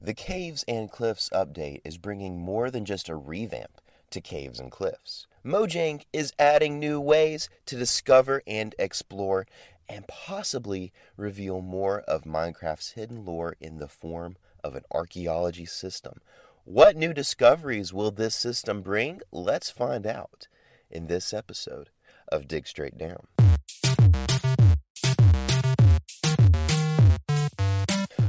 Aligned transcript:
The 0.00 0.14
Caves 0.14 0.64
and 0.68 0.88
Cliffs 0.88 1.28
update 1.30 1.80
is 1.84 1.98
bringing 1.98 2.38
more 2.38 2.70
than 2.70 2.84
just 2.84 3.08
a 3.08 3.16
revamp 3.16 3.80
to 4.10 4.20
Caves 4.20 4.60
and 4.60 4.70
Cliffs. 4.70 5.26
Mojang 5.44 6.04
is 6.12 6.32
adding 6.38 6.78
new 6.78 7.00
ways 7.00 7.48
to 7.66 7.76
discover 7.76 8.40
and 8.46 8.76
explore 8.78 9.44
and 9.88 10.06
possibly 10.06 10.92
reveal 11.16 11.60
more 11.60 12.02
of 12.02 12.22
Minecraft's 12.22 12.92
hidden 12.92 13.24
lore 13.24 13.56
in 13.60 13.78
the 13.78 13.88
form 13.88 14.36
of 14.62 14.76
an 14.76 14.84
archaeology 14.92 15.66
system. 15.66 16.20
What 16.64 16.96
new 16.96 17.12
discoveries 17.12 17.92
will 17.92 18.12
this 18.12 18.36
system 18.36 18.82
bring? 18.82 19.20
Let's 19.32 19.70
find 19.70 20.06
out 20.06 20.46
in 20.92 21.08
this 21.08 21.34
episode 21.34 21.90
of 22.30 22.46
Dig 22.46 22.68
Straight 22.68 22.96
Down. 22.96 23.26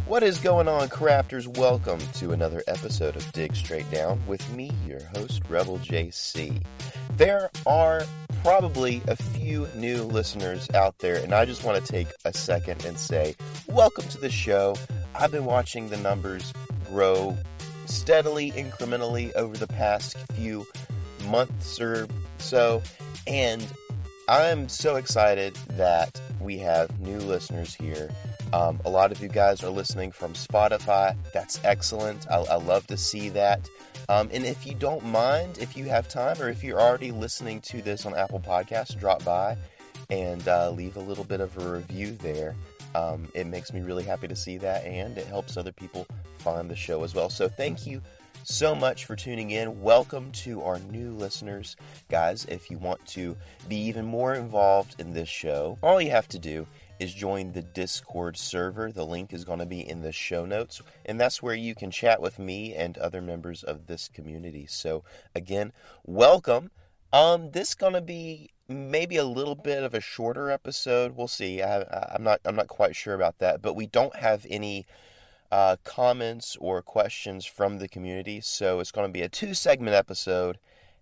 What 0.10 0.24
is 0.24 0.40
going 0.40 0.68
on, 0.68 0.90
crafters? 0.90 1.46
Welcome 1.56 2.00
to 2.14 2.32
another 2.32 2.64
episode 2.66 3.16
of 3.16 3.32
Dig 3.32 3.56
Straight 3.56 3.90
Down 3.92 4.20
with 4.26 4.52
me, 4.54 4.72
your 4.88 5.04
host, 5.16 5.44
Rebel 5.48 5.78
JC. 5.78 6.64
There 7.16 7.52
are 7.68 8.02
probably 8.42 9.04
a 9.08 9.16
few 9.16 9.68
new 9.76 10.02
listeners 10.02 10.68
out 10.72 10.98
there, 10.98 11.18
and 11.18 11.32
I 11.32 11.46
just 11.46 11.64
want 11.64 11.86
to 11.86 11.92
take 11.92 12.08
a 12.26 12.34
second 12.34 12.86
and 12.86 12.98
say, 12.98 13.36
Welcome 13.68 14.06
to 14.06 14.18
the 14.18 14.32
show. 14.32 14.76
I've 15.14 15.32
been 15.32 15.46
watching 15.46 15.90
the 15.90 15.98
numbers 15.98 16.54
grow 16.88 17.38
steadily, 17.86 18.50
incrementally 18.54 19.32
over 19.36 19.56
the 19.58 19.68
past 19.68 20.18
few 20.34 20.66
months 21.28 21.80
or 21.80 22.08
so, 22.40 22.82
and 23.28 23.64
I'm 24.28 24.70
so 24.70 24.96
excited 24.96 25.56
that 25.74 26.20
we 26.42 26.58
have 26.58 27.00
new 27.00 27.20
listeners 27.20 27.76
here 27.76 28.10
um, 28.54 28.80
a 28.86 28.90
lot 28.90 29.12
of 29.12 29.22
you 29.22 29.28
guys 29.28 29.64
are 29.64 29.70
listening 29.70 30.12
from 30.12 30.34
Spotify. 30.34 31.16
That's 31.34 31.60
excellent. 31.64 32.30
I, 32.30 32.38
I 32.38 32.56
love 32.56 32.88
to 32.88 32.98
see 32.98 33.30
that. 33.30 33.70
Um, 34.10 34.30
and 34.34 34.46
if 34.46 34.66
you 34.66 34.74
don't 34.74 35.06
mind, 35.06 35.60
if 35.60 35.78
you 35.78 35.86
have 35.86 36.08
time, 36.08 36.42
or 36.42 36.50
if 36.50 36.64
you're 36.64 36.82
already 36.82 37.12
listening 37.12 37.62
to 37.62 37.82
this 37.82 38.06
on 38.06 38.16
Apple 38.16 38.40
Podcasts, 38.40 39.00
drop 39.00 39.24
by 39.24 39.56
and 40.10 40.48
uh, 40.48 40.72
leave 40.72 40.98
a 40.98 41.02
little 41.02 41.24
bit 41.24 41.42
of 41.42 41.56
a 41.58 41.72
review 41.72 42.14
there. 42.14 42.56
Um, 42.96 43.28
it 43.36 43.46
makes 43.46 43.72
me 43.72 43.82
really 43.82 44.04
happy 44.04 44.28
to 44.28 44.36
see 44.36 44.58
that, 44.58 44.84
and 44.84 45.16
it 45.18 45.28
helps 45.28 45.58
other 45.58 45.72
people 45.72 46.08
find 46.40 46.70
the 46.72 46.76
show 46.76 47.04
as 47.04 47.14
well. 47.14 47.30
So 47.30 47.48
thank 47.48 47.86
you 47.86 48.02
so 48.44 48.74
much 48.74 49.06
for 49.06 49.16
tuning 49.16 49.52
in. 49.52 49.80
Welcome 49.80 50.32
to 50.32 50.64
our 50.64 50.80
new 50.80 51.12
listeners. 51.12 51.76
Guys, 52.10 52.46
if 52.46 52.72
you 52.72 52.80
want 52.80 53.06
to 53.10 53.38
be 53.68 53.76
even 53.76 54.06
more 54.06 54.34
involved 54.34 54.96
in 54.98 55.14
this 55.14 55.30
show, 55.30 55.78
all 55.84 56.02
you 56.02 56.10
have 56.10 56.28
to 56.30 56.40
do 56.40 56.66
is 57.00 57.14
join 57.14 57.54
the 57.54 57.62
Discord 57.62 58.38
server. 58.38 58.92
The 58.92 59.06
link 59.06 59.34
is 59.34 59.46
going 59.46 59.60
to 59.60 59.66
be 59.66 59.88
in 59.88 60.02
the 60.02 60.12
show 60.12 60.46
notes, 60.46 60.82
and 61.06 61.20
that's 61.20 61.42
where 61.42 61.56
you 61.56 61.74
can 61.74 61.92
chat 61.92 62.22
with 62.22 62.38
me 62.38 62.76
and 62.76 62.98
other 62.98 63.22
members 63.22 63.64
of 63.64 63.88
this 63.88 64.10
community. 64.14 64.66
So, 64.68 65.04
again, 65.34 65.72
welcome. 66.06 66.72
Um, 67.12 67.52
this 67.52 67.70
is 67.70 67.76
going 67.76 67.94
to 67.94 68.02
be 68.02 68.52
maybe 68.68 69.18
a 69.18 69.24
little 69.24 69.56
bit 69.56 69.84
of 69.84 69.94
a 69.94 70.02
shorter 70.02 70.52
episode. 70.52 71.16
We'll 71.16 71.28
see. 71.28 71.62
I, 71.62 72.16
am 72.16 72.24
not. 72.24 72.42
I'm 72.46 72.56
not 72.56 72.68
quite 72.68 72.96
sure 72.96 73.16
about 73.16 73.40
that, 73.40 73.62
but 73.62 73.76
we 73.76 73.88
don't 73.88 74.16
have 74.16 74.46
any 74.50 74.86
uh, 75.52 75.78
comments 75.84 76.58
or 76.60 76.82
questions 76.82 77.46
from 77.46 77.80
the 77.80 77.88
community, 77.88 78.42
so 78.42 78.80
it's 78.80 78.92
going 78.92 79.08
to 79.08 79.14
be 79.14 79.22
a 79.22 79.30
two 79.30 79.54
segment 79.54 79.96
episode 79.96 80.60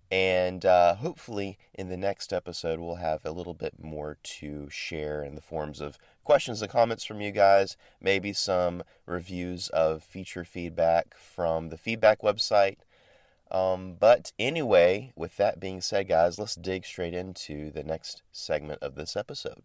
and 0.10 0.66
uh, 0.66 0.96
hopefully, 0.96 1.58
in 1.74 1.90
the 1.90 1.98
next 1.98 2.32
episode, 2.32 2.80
we'll 2.80 2.96
have 2.96 3.26
a 3.26 3.32
little 3.32 3.54
bit 3.54 3.74
more 3.82 4.18
to 4.24 4.70
share 4.70 5.24
in 5.24 5.36
the 5.36 5.42
forms 5.42 5.82
of 5.82 5.98
questions 6.24 6.62
and 6.62 6.72
comments 6.72 7.04
from 7.04 7.20
you 7.20 7.32
guys, 7.32 7.76
maybe 8.02 8.32
some 8.32 8.84
reviews 9.06 9.68
of 9.70 10.04
feature 10.04 10.46
feedback 10.46 11.16
from 11.18 11.70
the 11.70 11.78
feedback 11.78 12.22
website. 12.22 12.78
Um, 13.52 13.96
but 14.00 14.32
anyway, 14.40 15.12
with 15.16 15.38
that 15.38 15.60
being 15.60 15.82
said, 15.82 16.08
guys, 16.08 16.40
let's 16.40 16.56
dig 16.56 16.86
straight 16.86 17.14
into 17.14 17.72
the 17.72 17.84
next 17.84 18.24
segment 18.32 18.82
of 18.82 18.96
this 18.96 19.16
episode. 19.16 19.64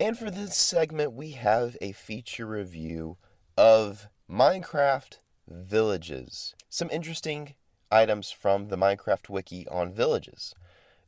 And 0.00 0.18
for 0.18 0.30
this 0.30 0.56
segment, 0.56 1.12
we 1.12 1.32
have 1.32 1.76
a 1.80 1.92
feature 1.92 2.46
review 2.46 3.16
of 3.56 4.08
Minecraft 4.28 5.18
Villages. 5.46 6.54
Some 6.70 6.90
interesting 6.90 7.54
items 7.90 8.30
from 8.30 8.68
the 8.68 8.78
Minecraft 8.78 9.28
wiki 9.28 9.68
on 9.68 9.92
villages. 9.92 10.54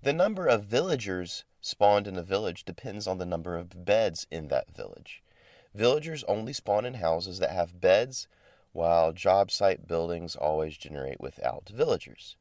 The 0.03 0.13
number 0.13 0.47
of 0.47 0.65
villagers 0.65 1.45
spawned 1.63 2.07
in 2.07 2.17
a 2.17 2.23
village 2.23 2.67
depends 2.67 3.07
on 3.07 3.17
the 3.17 3.25
number 3.25 3.57
of 3.57 3.87
beds 3.87 4.27
in 4.31 4.49
that 4.49 4.71
village. 4.71 5.23
Villagers 5.73 6.23
only 6.25 6.53
spawn 6.53 6.85
in 6.85 6.95
houses 6.95 7.39
that 7.39 7.51
have 7.51 7.81
beds, 7.81 8.29
while 8.73 9.13
job 9.13 9.51
site 9.51 9.89
buildings 9.89 10.37
always 10.37 10.77
generate 10.77 11.19
without 11.19 11.71
villagers. 11.71 12.37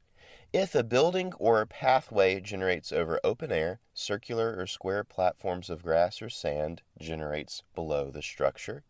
If 0.51 0.75
a 0.75 0.83
building 0.83 1.33
or 1.39 1.65
pathway 1.65 2.41
generates 2.41 2.91
over 2.91 3.21
open 3.23 3.53
air, 3.53 3.79
circular 3.93 4.59
or 4.59 4.67
square 4.67 5.05
platforms 5.05 5.69
of 5.69 5.83
grass 5.83 6.21
or 6.21 6.29
sand 6.29 6.81
generates 6.99 7.63
below 7.73 8.11
the 8.11 8.21
structure. 8.21 8.83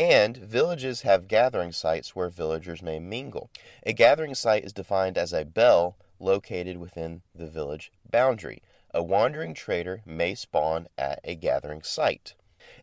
And 0.00 0.34
villages 0.34 1.02
have 1.02 1.28
gathering 1.28 1.72
sites 1.72 2.16
where 2.16 2.30
villagers 2.30 2.80
may 2.80 2.98
mingle. 2.98 3.50
A 3.82 3.92
gathering 3.92 4.34
site 4.34 4.64
is 4.64 4.72
defined 4.72 5.18
as 5.18 5.34
a 5.34 5.44
bell 5.44 5.98
located 6.18 6.78
within 6.78 7.20
the 7.34 7.46
village 7.46 7.92
boundary. 8.10 8.62
A 8.94 9.02
wandering 9.02 9.52
trader 9.52 10.00
may 10.06 10.34
spawn 10.34 10.88
at 10.96 11.20
a 11.22 11.34
gathering 11.34 11.82
site. 11.82 12.32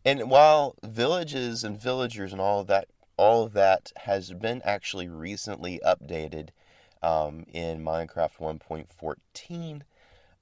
And 0.06 0.30
while 0.30 0.76
villages 0.84 1.64
and 1.64 1.82
villagers 1.82 2.34
and 2.34 2.40
all 2.40 2.60
of 2.60 2.68
that 2.68 2.88
all 3.18 3.46
of 3.46 3.54
that 3.54 3.92
has 4.02 4.32
been 4.34 4.62
actually 4.64 5.08
recently 5.08 5.82
updated 5.84 6.50
um, 7.02 7.48
in 7.52 7.84
Minecraft 7.84 8.38
1.14, 8.38 9.82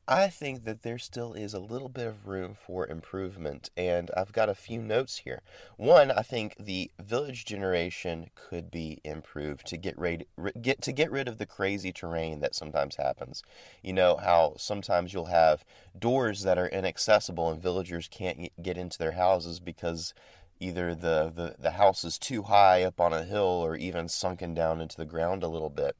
I 0.07 0.27
think 0.27 0.65
that 0.65 0.83
there 0.83 0.99
still 0.99 1.33
is 1.33 1.55
a 1.55 1.59
little 1.59 1.89
bit 1.89 2.05
of 2.05 2.27
room 2.27 2.53
for 2.53 2.85
improvement, 2.85 3.71
and 3.75 4.11
I've 4.15 4.31
got 4.33 4.49
a 4.49 4.53
few 4.53 4.79
notes 4.79 5.17
here. 5.17 5.41
One, 5.77 6.11
I 6.11 6.21
think 6.21 6.55
the 6.59 6.91
village 6.99 7.43
generation 7.43 8.29
could 8.35 8.69
be 8.69 9.01
improved 9.03 9.65
to 9.65 9.77
get 9.77 9.97
rid 9.97 10.27
get 10.61 10.83
to 10.83 10.91
get 10.91 11.09
rid 11.09 11.27
of 11.27 11.39
the 11.39 11.47
crazy 11.47 11.91
terrain 11.91 12.39
that 12.41 12.53
sometimes 12.53 12.97
happens. 12.97 13.41
You 13.81 13.93
know 13.93 14.17
how 14.17 14.53
sometimes 14.57 15.11
you'll 15.11 15.25
have 15.25 15.65
doors 15.97 16.43
that 16.43 16.59
are 16.59 16.67
inaccessible 16.67 17.49
and 17.49 17.59
villagers 17.59 18.07
can't 18.07 18.51
get 18.61 18.77
into 18.77 18.99
their 18.99 19.13
houses 19.13 19.59
because 19.59 20.13
either 20.59 20.93
the, 20.93 21.33
the, 21.35 21.55
the 21.57 21.71
house 21.71 22.03
is 22.03 22.19
too 22.19 22.43
high 22.43 22.83
up 22.83 23.01
on 23.01 23.11
a 23.11 23.23
hill 23.23 23.41
or 23.41 23.75
even 23.75 24.07
sunken 24.07 24.53
down 24.53 24.81
into 24.81 24.97
the 24.97 25.05
ground 25.05 25.41
a 25.41 25.47
little 25.47 25.71
bit 25.71 25.95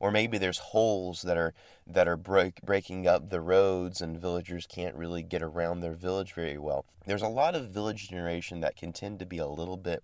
or 0.00 0.10
maybe 0.10 0.38
there's 0.38 0.58
holes 0.58 1.22
that 1.22 1.36
are 1.36 1.54
that 1.86 2.08
are 2.08 2.16
break, 2.16 2.62
breaking 2.62 3.06
up 3.06 3.30
the 3.30 3.40
roads 3.40 4.00
and 4.00 4.20
villagers 4.20 4.66
can't 4.66 4.96
really 4.96 5.22
get 5.22 5.42
around 5.42 5.80
their 5.80 5.94
village 5.94 6.32
very 6.32 6.58
well. 6.58 6.84
There's 7.06 7.22
a 7.22 7.28
lot 7.28 7.54
of 7.54 7.70
village 7.70 8.08
generation 8.08 8.60
that 8.60 8.76
can 8.76 8.92
tend 8.92 9.18
to 9.18 9.26
be 9.26 9.38
a 9.38 9.46
little 9.46 9.76
bit 9.76 10.02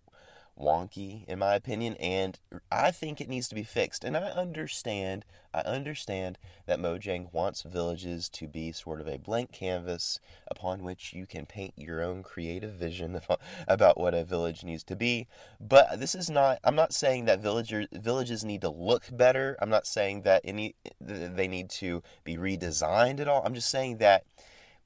wonky 0.59 1.25
in 1.27 1.39
my 1.39 1.55
opinion 1.55 1.95
and 2.01 2.39
I 2.71 2.91
think 2.91 3.21
it 3.21 3.29
needs 3.29 3.49
to 3.49 3.55
be 3.55 3.63
fixed. 3.63 4.05
And 4.05 4.17
I 4.17 4.23
understand, 4.31 5.25
I 5.53 5.61
understand 5.61 6.39
that 6.67 6.79
Mojang 6.79 7.33
wants 7.33 7.63
villages 7.63 8.29
to 8.31 8.49
be 8.49 8.73
sort 8.73 9.01
of 9.01 9.07
a 9.07 9.19
blank 9.19 9.53
canvas 9.53 10.19
upon 10.49 10.83
which 10.83 11.13
you 11.13 11.27
can 11.27 11.47
paint 11.47 11.75
your 11.77 12.03
own 12.03 12.23
creative 12.23 12.73
vision 12.73 13.21
about 13.69 13.99
what 13.99 14.15
a 14.15 14.25
village 14.25 14.65
needs 14.65 14.85
to 14.85 14.97
be. 14.97 15.27
But 15.61 16.01
this 16.01 16.15
is 16.15 16.31
not 16.31 16.59
I'm 16.65 16.77
not 16.77 16.93
saying 16.93 17.27
that 17.27 17.41
villagers 17.41 17.89
villages 17.93 18.45
need 18.45 18.63
to 18.63 18.71
look 18.71 19.05
better. 19.13 19.57
I'm 19.61 19.71
not 19.71 19.87
saying 19.87 20.23
that 20.23 20.43
any 20.45 20.75
they 21.01 21.49
need 21.49 21.71
to 21.71 22.03
be 22.25 22.37
redesigned 22.37 23.21
at 23.21 23.29
all. 23.29 23.43
I'm 23.45 23.55
just 23.55 23.71
saying 23.71 23.99
that 23.99 24.25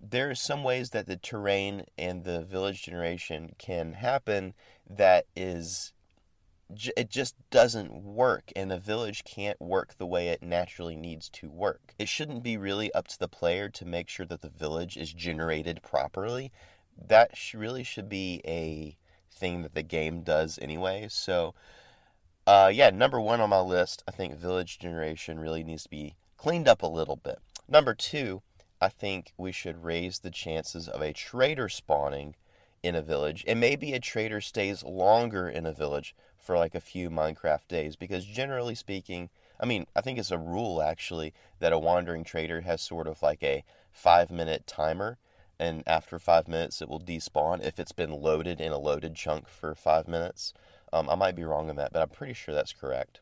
there 0.00 0.30
are 0.30 0.34
some 0.34 0.64
ways 0.64 0.90
that 0.90 1.06
the 1.06 1.16
terrain 1.16 1.84
and 1.98 2.24
the 2.24 2.42
village 2.42 2.82
generation 2.82 3.54
can 3.58 3.92
happen 3.92 4.54
that 4.88 5.26
is 5.36 5.92
it 6.96 7.10
just 7.10 7.34
doesn't 7.50 7.92
work 7.92 8.52
and 8.54 8.70
the 8.70 8.78
village 8.78 9.24
can't 9.24 9.60
work 9.60 9.96
the 9.98 10.06
way 10.06 10.28
it 10.28 10.42
naturally 10.42 10.94
needs 10.94 11.28
to 11.28 11.50
work. 11.50 11.94
It 11.98 12.08
shouldn't 12.08 12.42
be 12.42 12.56
really 12.56 12.92
up 12.92 13.08
to 13.08 13.18
the 13.18 13.28
player 13.28 13.68
to 13.70 13.84
make 13.84 14.08
sure 14.08 14.26
that 14.26 14.40
the 14.40 14.48
village 14.48 14.96
is 14.96 15.12
generated 15.12 15.82
properly. 15.82 16.52
That 16.96 17.32
really 17.54 17.82
should 17.82 18.08
be 18.08 18.40
a 18.44 18.96
thing 19.32 19.62
that 19.62 19.74
the 19.74 19.82
game 19.82 20.22
does 20.22 20.58
anyway. 20.62 21.08
So, 21.10 21.54
uh, 22.46 22.70
yeah, 22.72 22.90
number 22.90 23.20
one 23.20 23.40
on 23.40 23.50
my 23.50 23.60
list, 23.60 24.04
I 24.06 24.12
think 24.12 24.36
village 24.36 24.78
generation 24.78 25.40
really 25.40 25.64
needs 25.64 25.84
to 25.84 25.90
be 25.90 26.14
cleaned 26.36 26.68
up 26.68 26.82
a 26.82 26.86
little 26.86 27.16
bit. 27.16 27.38
Number 27.68 27.94
two, 27.94 28.42
I 28.80 28.88
think 28.88 29.32
we 29.36 29.52
should 29.52 29.84
raise 29.84 30.20
the 30.20 30.30
chances 30.30 30.88
of 30.88 31.02
a 31.02 31.12
trader 31.12 31.68
spawning 31.68 32.34
in 32.82 32.94
a 32.94 33.02
village, 33.02 33.44
and 33.46 33.60
maybe 33.60 33.92
a 33.92 34.00
trader 34.00 34.40
stays 34.40 34.82
longer 34.82 35.48
in 35.48 35.66
a 35.66 35.72
village 35.72 36.14
for 36.38 36.56
like 36.56 36.74
a 36.74 36.80
few 36.80 37.10
Minecraft 37.10 37.68
days, 37.68 37.94
because 37.94 38.24
generally 38.24 38.74
speaking, 38.74 39.28
I 39.60 39.66
mean, 39.66 39.86
I 39.94 40.00
think 40.00 40.18
it's 40.18 40.30
a 40.30 40.38
rule 40.38 40.80
actually 40.80 41.34
that 41.58 41.74
a 41.74 41.78
wandering 41.78 42.24
trader 42.24 42.62
has 42.62 42.80
sort 42.80 43.06
of 43.06 43.22
like 43.22 43.42
a 43.42 43.64
five 43.92 44.30
minute 44.30 44.66
timer, 44.66 45.18
and 45.58 45.82
after 45.86 46.18
five 46.18 46.48
minutes 46.48 46.80
it 46.80 46.88
will 46.88 47.00
despawn 47.00 47.62
if 47.62 47.78
it's 47.78 47.92
been 47.92 48.12
loaded 48.12 48.62
in 48.62 48.72
a 48.72 48.78
loaded 48.78 49.14
chunk 49.14 49.46
for 49.46 49.74
five 49.74 50.08
minutes. 50.08 50.54
Um, 50.90 51.10
I 51.10 51.14
might 51.16 51.36
be 51.36 51.44
wrong 51.44 51.68
on 51.68 51.76
that, 51.76 51.92
but 51.92 52.00
I'm 52.00 52.08
pretty 52.08 52.32
sure 52.32 52.54
that's 52.54 52.72
correct. 52.72 53.20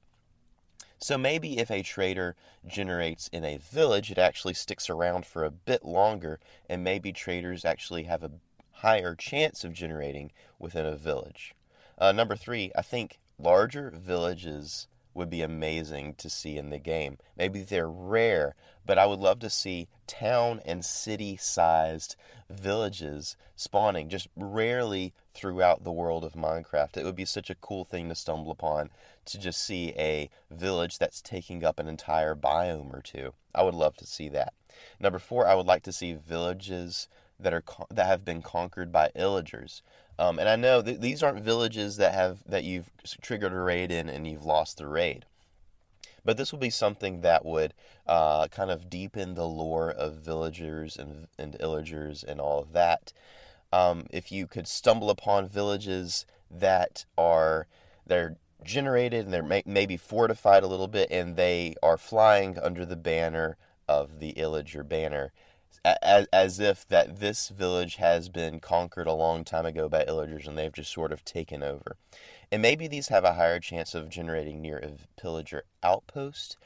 So 1.01 1.17
maybe 1.17 1.59
if 1.59 1.71
a 1.71 1.83
trader 1.83 2.35
generates 2.67 3.29
in 3.29 3.45
a 3.45 3.59
village, 3.59 4.11
it 4.11 4.19
actually 4.19 4.55
sticks 4.55 4.91
around 4.91 5.27
for 5.27 5.45
a 5.45 5.51
bit 5.51 5.85
longer, 5.85 6.41
and 6.69 6.83
maybe 6.83 7.13
traders 7.13 7.65
actually 7.65 8.05
have 8.05 8.25
a 8.25 8.33
higher 8.73 9.15
chance 9.15 9.63
of 9.65 9.73
generating 9.73 10.33
within 10.59 10.87
a 10.87 10.97
village. 10.97 11.55
Uh, 11.99 12.13
number 12.13 12.35
three, 12.35 12.73
I 12.77 12.83
think 12.83 13.19
larger 13.39 13.91
villages 13.91 14.89
would 15.19 15.29
be 15.29 15.43
amazing 15.43 16.15
to 16.15 16.31
see 16.31 16.57
in 16.57 16.71
the 16.71 16.79
game. 16.79 17.19
Maybe 17.37 17.61
they're 17.61 17.91
rare, 17.91 18.55
but 18.87 18.99
I 18.99 19.05
would 19.05 19.19
love 19.19 19.41
to 19.41 19.51
see 19.51 19.89
town 20.07 20.61
and 20.65 20.85
city 20.85 21.37
sized 21.37 22.17
villages 22.49 23.37
spawning 23.57 24.09
just 24.09 24.29
rarely 24.37 25.13
throughout 25.35 25.85
the 25.85 25.93
world 25.93 26.25
of 26.25 26.33
Minecraft. 26.33 26.97
It 26.97 27.05
would 27.05 27.17
be 27.17 27.25
such 27.25 27.51
a 27.51 27.57
cool 27.57 27.85
thing 27.85 28.09
to 28.09 28.15
stumble 28.15 28.51
upon 28.51 28.91
to 29.27 29.39
just 29.39 29.63
see 29.63 29.93
a 29.99 30.31
village 30.51 30.99
that's 30.99 31.21
taking 31.21 31.65
up 31.65 31.79
an 31.79 31.89
entire 31.89 32.35
biome 32.35 32.95
or 32.95 33.03
two. 33.03 33.35
I 33.55 33.63
would 33.63 33.75
love 33.75 33.97
to 33.99 34.07
see 34.07 34.29
that. 34.31 34.55
Number 34.99 35.19
four, 35.19 35.47
I 35.47 35.55
would 35.55 35.67
like 35.67 35.83
to 35.83 35.93
see 35.93 36.15
villages 36.15 37.09
that 37.41 37.53
are 37.53 37.63
that 37.91 38.07
have 38.07 38.25
been 38.25 38.43
conquered 38.43 38.91
by 38.91 39.11
illagers. 39.17 39.83
Um, 40.19 40.39
and 40.39 40.49
I 40.49 40.57
know 40.57 40.83
that 40.83 41.01
these 41.01 41.23
aren't 41.23 41.45
villages 41.45 41.97
that 41.99 42.15
have 42.15 42.39
that 42.47 42.65
you've 42.65 42.91
triggered 43.23 43.53
a 43.53 43.61
raid 43.61 43.93
in 43.93 44.09
and 44.09 44.27
you've 44.27 44.45
lost 44.45 44.79
the 44.79 44.87
raid. 44.87 45.25
But 46.25 46.37
this 46.37 46.53
will 46.53 46.59
be 46.59 46.71
something 46.71 47.21
that 47.21 47.45
would 47.45 47.73
uh, 48.07 48.49
kind 48.49 48.71
of 48.71 48.91
deepen 48.91 49.35
the 49.35 49.47
lore 49.47 49.91
of 49.91 50.17
villagers 50.17 50.97
and, 50.97 51.29
and 51.39 51.57
illagers 51.61 52.25
and 52.25 52.41
all 52.41 52.61
of 52.61 52.73
that. 52.73 53.13
Um, 53.73 54.07
if 54.11 54.33
you 54.33 54.47
could 54.47 54.67
stumble 54.67 55.11
upon 55.11 55.49
villages 55.49 56.27
that 56.51 57.05
are 57.17 57.67
they're 58.07 58.37
generated 58.65 59.25
and 59.25 59.33
they're 59.33 59.43
may, 59.43 59.63
maybe 59.65 59.97
fortified 59.97 60.63
a 60.63 60.67
little 60.67 60.89
bit 60.89 61.11
and 61.11 61.37
they 61.37 61.75
are 61.83 61.97
flying 61.97 62.59
under 62.59 62.85
the 62.85 62.97
banner 62.97 63.57
of 63.87 64.19
the 64.19 64.33
illager 64.35 64.87
banner 64.87 65.33
as, 65.85 66.27
as 66.33 66.61
if 66.61 66.87
that 66.89 67.21
this 67.21 67.49
village 67.49 67.97
has 67.97 68.29
been 68.29 68.61
conquered 68.61 69.07
a 69.07 69.13
long 69.13 69.45
time 69.45 69.67
ago 69.67 69.89
by 69.89 70.05
illagers 70.05 70.47
and 70.47 70.57
they've 70.57 70.73
just 70.73 70.93
sort 70.93 71.13
of 71.13 71.25
taken 71.25 71.63
over. 71.63 71.97
And 72.51 72.63
maybe 72.63 72.89
these 72.89 73.09
have 73.09 73.25
a 73.25 73.35
higher 73.35 73.61
chance 73.61 73.95
of 73.95 74.09
generating 74.09 74.61
near 74.61 74.79
a 74.79 75.21
pillager 75.21 75.63
outpost. 75.83 76.57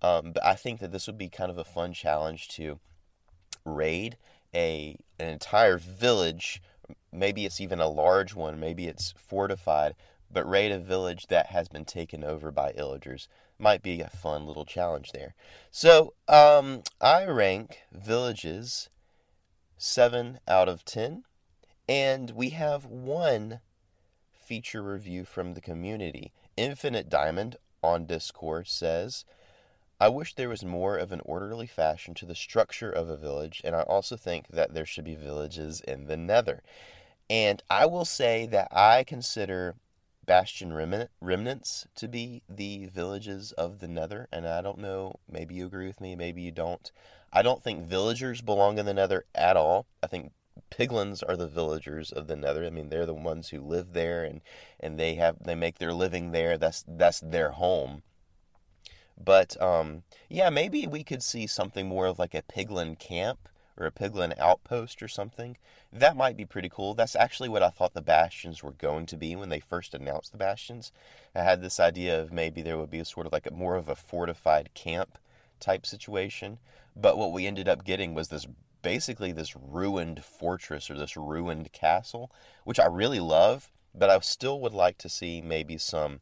Um, 0.00 0.32
but 0.32 0.44
I 0.44 0.54
think 0.54 0.80
that 0.80 0.92
this 0.92 1.06
would 1.06 1.18
be 1.18 1.28
kind 1.28 1.50
of 1.50 1.58
a 1.58 1.64
fun 1.64 1.92
challenge 1.92 2.48
to 2.50 2.78
raid 3.64 4.16
a 4.54 4.96
an 5.18 5.28
entire 5.28 5.78
village. 5.78 6.60
Maybe 7.12 7.44
it's 7.44 7.60
even 7.60 7.80
a 7.80 7.88
large 7.88 8.34
one. 8.34 8.58
Maybe 8.58 8.86
it's 8.86 9.14
fortified, 9.16 9.94
but 10.30 10.48
raid 10.48 10.72
a 10.72 10.78
village 10.78 11.28
that 11.28 11.46
has 11.46 11.68
been 11.68 11.84
taken 11.84 12.24
over 12.24 12.50
by 12.50 12.72
illagers 12.72 13.28
might 13.62 13.82
be 13.82 14.00
a 14.00 14.08
fun 14.08 14.46
little 14.46 14.64
challenge 14.64 15.12
there. 15.12 15.34
So 15.70 16.14
um, 16.28 16.82
I 17.00 17.24
rank 17.24 17.82
villages 17.92 18.90
seven 19.78 20.40
out 20.48 20.68
of 20.68 20.84
ten, 20.84 21.22
and 21.88 22.32
we 22.32 22.50
have 22.50 22.84
one 22.84 23.60
feature 24.32 24.82
review 24.82 25.24
from 25.24 25.54
the 25.54 25.60
community. 25.60 26.32
Infinite 26.56 27.08
Diamond 27.08 27.56
on 27.82 28.06
Discord 28.06 28.68
says. 28.68 29.24
I 30.00 30.08
wish 30.08 30.34
there 30.34 30.48
was 30.48 30.64
more 30.64 30.96
of 30.96 31.12
an 31.12 31.20
orderly 31.24 31.68
fashion 31.68 32.12
to 32.14 32.26
the 32.26 32.34
structure 32.34 32.90
of 32.90 33.08
a 33.08 33.16
village, 33.16 33.62
and 33.64 33.76
I 33.76 33.82
also 33.82 34.16
think 34.16 34.48
that 34.48 34.74
there 34.74 34.84
should 34.84 35.04
be 35.04 35.14
villages 35.14 35.80
in 35.80 36.06
the 36.06 36.16
nether. 36.16 36.64
And 37.30 37.62
I 37.70 37.86
will 37.86 38.04
say 38.04 38.46
that 38.46 38.66
I 38.72 39.04
consider 39.04 39.76
Bastion 40.32 40.72
remnants 41.20 41.86
to 41.94 42.08
be 42.08 42.42
the 42.48 42.86
villages 42.86 43.52
of 43.52 43.80
the 43.80 43.86
Nether, 43.86 44.28
and 44.32 44.48
I 44.48 44.62
don't 44.62 44.78
know, 44.78 45.16
maybe 45.30 45.56
you 45.56 45.66
agree 45.66 45.86
with 45.86 46.00
me, 46.00 46.16
maybe 46.16 46.40
you 46.40 46.50
don't. 46.50 46.90
I 47.30 47.42
don't 47.42 47.62
think 47.62 47.84
villagers 47.84 48.40
belong 48.40 48.78
in 48.78 48.86
the 48.86 48.94
Nether 48.94 49.26
at 49.34 49.58
all. 49.58 49.84
I 50.02 50.06
think 50.06 50.32
piglins 50.70 51.22
are 51.28 51.36
the 51.36 51.46
villagers 51.46 52.10
of 52.10 52.28
the 52.28 52.36
Nether. 52.36 52.64
I 52.64 52.70
mean, 52.70 52.88
they're 52.88 53.04
the 53.04 53.12
ones 53.12 53.50
who 53.50 53.60
live 53.60 53.92
there 53.92 54.24
and 54.24 54.40
and 54.80 54.98
they 54.98 55.16
have 55.16 55.36
they 55.44 55.54
make 55.54 55.76
their 55.76 55.92
living 55.92 56.32
there. 56.32 56.56
That's 56.56 56.82
that's 56.88 57.20
their 57.20 57.50
home. 57.50 58.02
But 59.22 59.60
um, 59.60 60.02
yeah, 60.30 60.48
maybe 60.48 60.86
we 60.86 61.04
could 61.04 61.22
see 61.22 61.46
something 61.46 61.86
more 61.86 62.06
of 62.06 62.18
like 62.18 62.32
a 62.32 62.40
piglin 62.40 62.98
camp 62.98 63.50
or 63.76 63.86
a 63.86 63.90
piglin 63.90 64.38
outpost 64.38 65.02
or 65.02 65.08
something. 65.08 65.56
That 65.92 66.16
might 66.16 66.36
be 66.36 66.44
pretty 66.44 66.68
cool. 66.68 66.94
That's 66.94 67.16
actually 67.16 67.48
what 67.48 67.62
I 67.62 67.70
thought 67.70 67.94
the 67.94 68.02
bastions 68.02 68.62
were 68.62 68.72
going 68.72 69.06
to 69.06 69.16
be 69.16 69.36
when 69.36 69.48
they 69.48 69.60
first 69.60 69.94
announced 69.94 70.32
the 70.32 70.38
bastions. 70.38 70.92
I 71.34 71.42
had 71.42 71.62
this 71.62 71.80
idea 71.80 72.20
of 72.20 72.32
maybe 72.32 72.62
there 72.62 72.78
would 72.78 72.90
be 72.90 73.00
a 73.00 73.04
sort 73.04 73.26
of 73.26 73.32
like 73.32 73.46
a 73.46 73.52
more 73.52 73.76
of 73.76 73.88
a 73.88 73.94
fortified 73.94 74.74
camp 74.74 75.18
type 75.60 75.86
situation. 75.86 76.58
But 76.94 77.16
what 77.16 77.32
we 77.32 77.46
ended 77.46 77.68
up 77.68 77.84
getting 77.84 78.14
was 78.14 78.28
this 78.28 78.46
basically 78.82 79.32
this 79.32 79.56
ruined 79.56 80.24
fortress 80.24 80.90
or 80.90 80.98
this 80.98 81.16
ruined 81.16 81.72
castle, 81.72 82.30
which 82.64 82.80
I 82.80 82.86
really 82.86 83.20
love, 83.20 83.70
but 83.94 84.10
I 84.10 84.18
still 84.20 84.60
would 84.60 84.74
like 84.74 84.98
to 84.98 85.08
see 85.08 85.40
maybe 85.40 85.78
some 85.78 86.20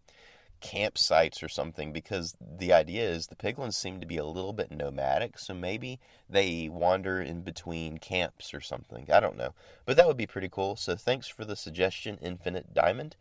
campsites 0.61 1.43
or 1.43 1.49
something 1.49 1.93
because 1.93 2.37
the 2.41 2.73
idea 2.73 3.09
is 3.09 3.27
the 3.27 3.37
piglins 3.37 3.75
seem 3.75 4.01
to 4.01 4.07
be 4.07 4.17
a 4.17 4.25
little 4.25 4.53
bit 4.53 4.71
nomadic, 4.71 5.39
so 5.39 5.55
maybe 5.55 5.99
they 6.29 6.69
wander 6.69 7.21
in 7.21 7.43
between 7.43 7.99
camps 7.99 8.55
or 8.55 8.61
something. 8.61 9.07
I 9.13 9.21
don't 9.21 9.37
know. 9.37 9.55
But 9.85 9.97
that 9.97 10.07
would 10.07 10.17
be 10.17 10.27
pretty 10.27 10.49
cool. 10.49 10.77
So 10.77 10.97
thanks 10.97 11.27
for 11.29 11.45
the 11.45 11.57
suggestion, 11.57 12.19
Infinite 12.23 12.75
Diamond. 12.75 13.17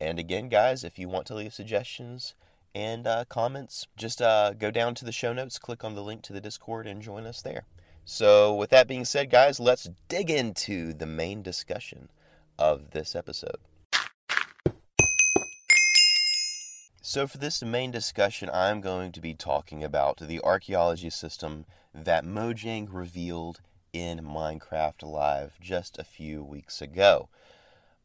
And 0.00 0.18
again, 0.18 0.48
guys, 0.48 0.84
if 0.84 0.98
you 0.98 1.08
want 1.08 1.26
to 1.26 1.34
leave 1.34 1.52
suggestions 1.52 2.34
and 2.74 3.06
uh, 3.06 3.24
comments, 3.28 3.86
just 3.96 4.22
uh, 4.22 4.52
go 4.52 4.70
down 4.70 4.94
to 4.96 5.04
the 5.04 5.12
show 5.12 5.32
notes, 5.32 5.58
click 5.58 5.82
on 5.82 5.94
the 5.94 6.02
link 6.02 6.22
to 6.22 6.32
the 6.32 6.40
Discord, 6.40 6.86
and 6.86 7.02
join 7.02 7.26
us 7.26 7.42
there. 7.42 7.64
So, 8.04 8.54
with 8.54 8.70
that 8.70 8.88
being 8.88 9.04
said, 9.04 9.30
guys, 9.30 9.60
let's 9.60 9.90
dig 10.08 10.30
into 10.30 10.94
the 10.94 11.06
main 11.06 11.42
discussion 11.42 12.08
of 12.58 12.92
this 12.92 13.14
episode. 13.14 13.58
So, 17.10 17.26
for 17.26 17.38
this 17.38 17.62
main 17.62 17.90
discussion, 17.90 18.50
I'm 18.52 18.82
going 18.82 19.12
to 19.12 19.20
be 19.22 19.32
talking 19.32 19.82
about 19.82 20.18
the 20.18 20.42
archaeology 20.42 21.08
system 21.08 21.64
that 21.94 22.26
Mojang 22.26 22.86
revealed 22.92 23.62
in 23.94 24.18
Minecraft 24.18 25.02
Live 25.04 25.58
just 25.58 25.98
a 25.98 26.04
few 26.04 26.44
weeks 26.44 26.82
ago. 26.82 27.30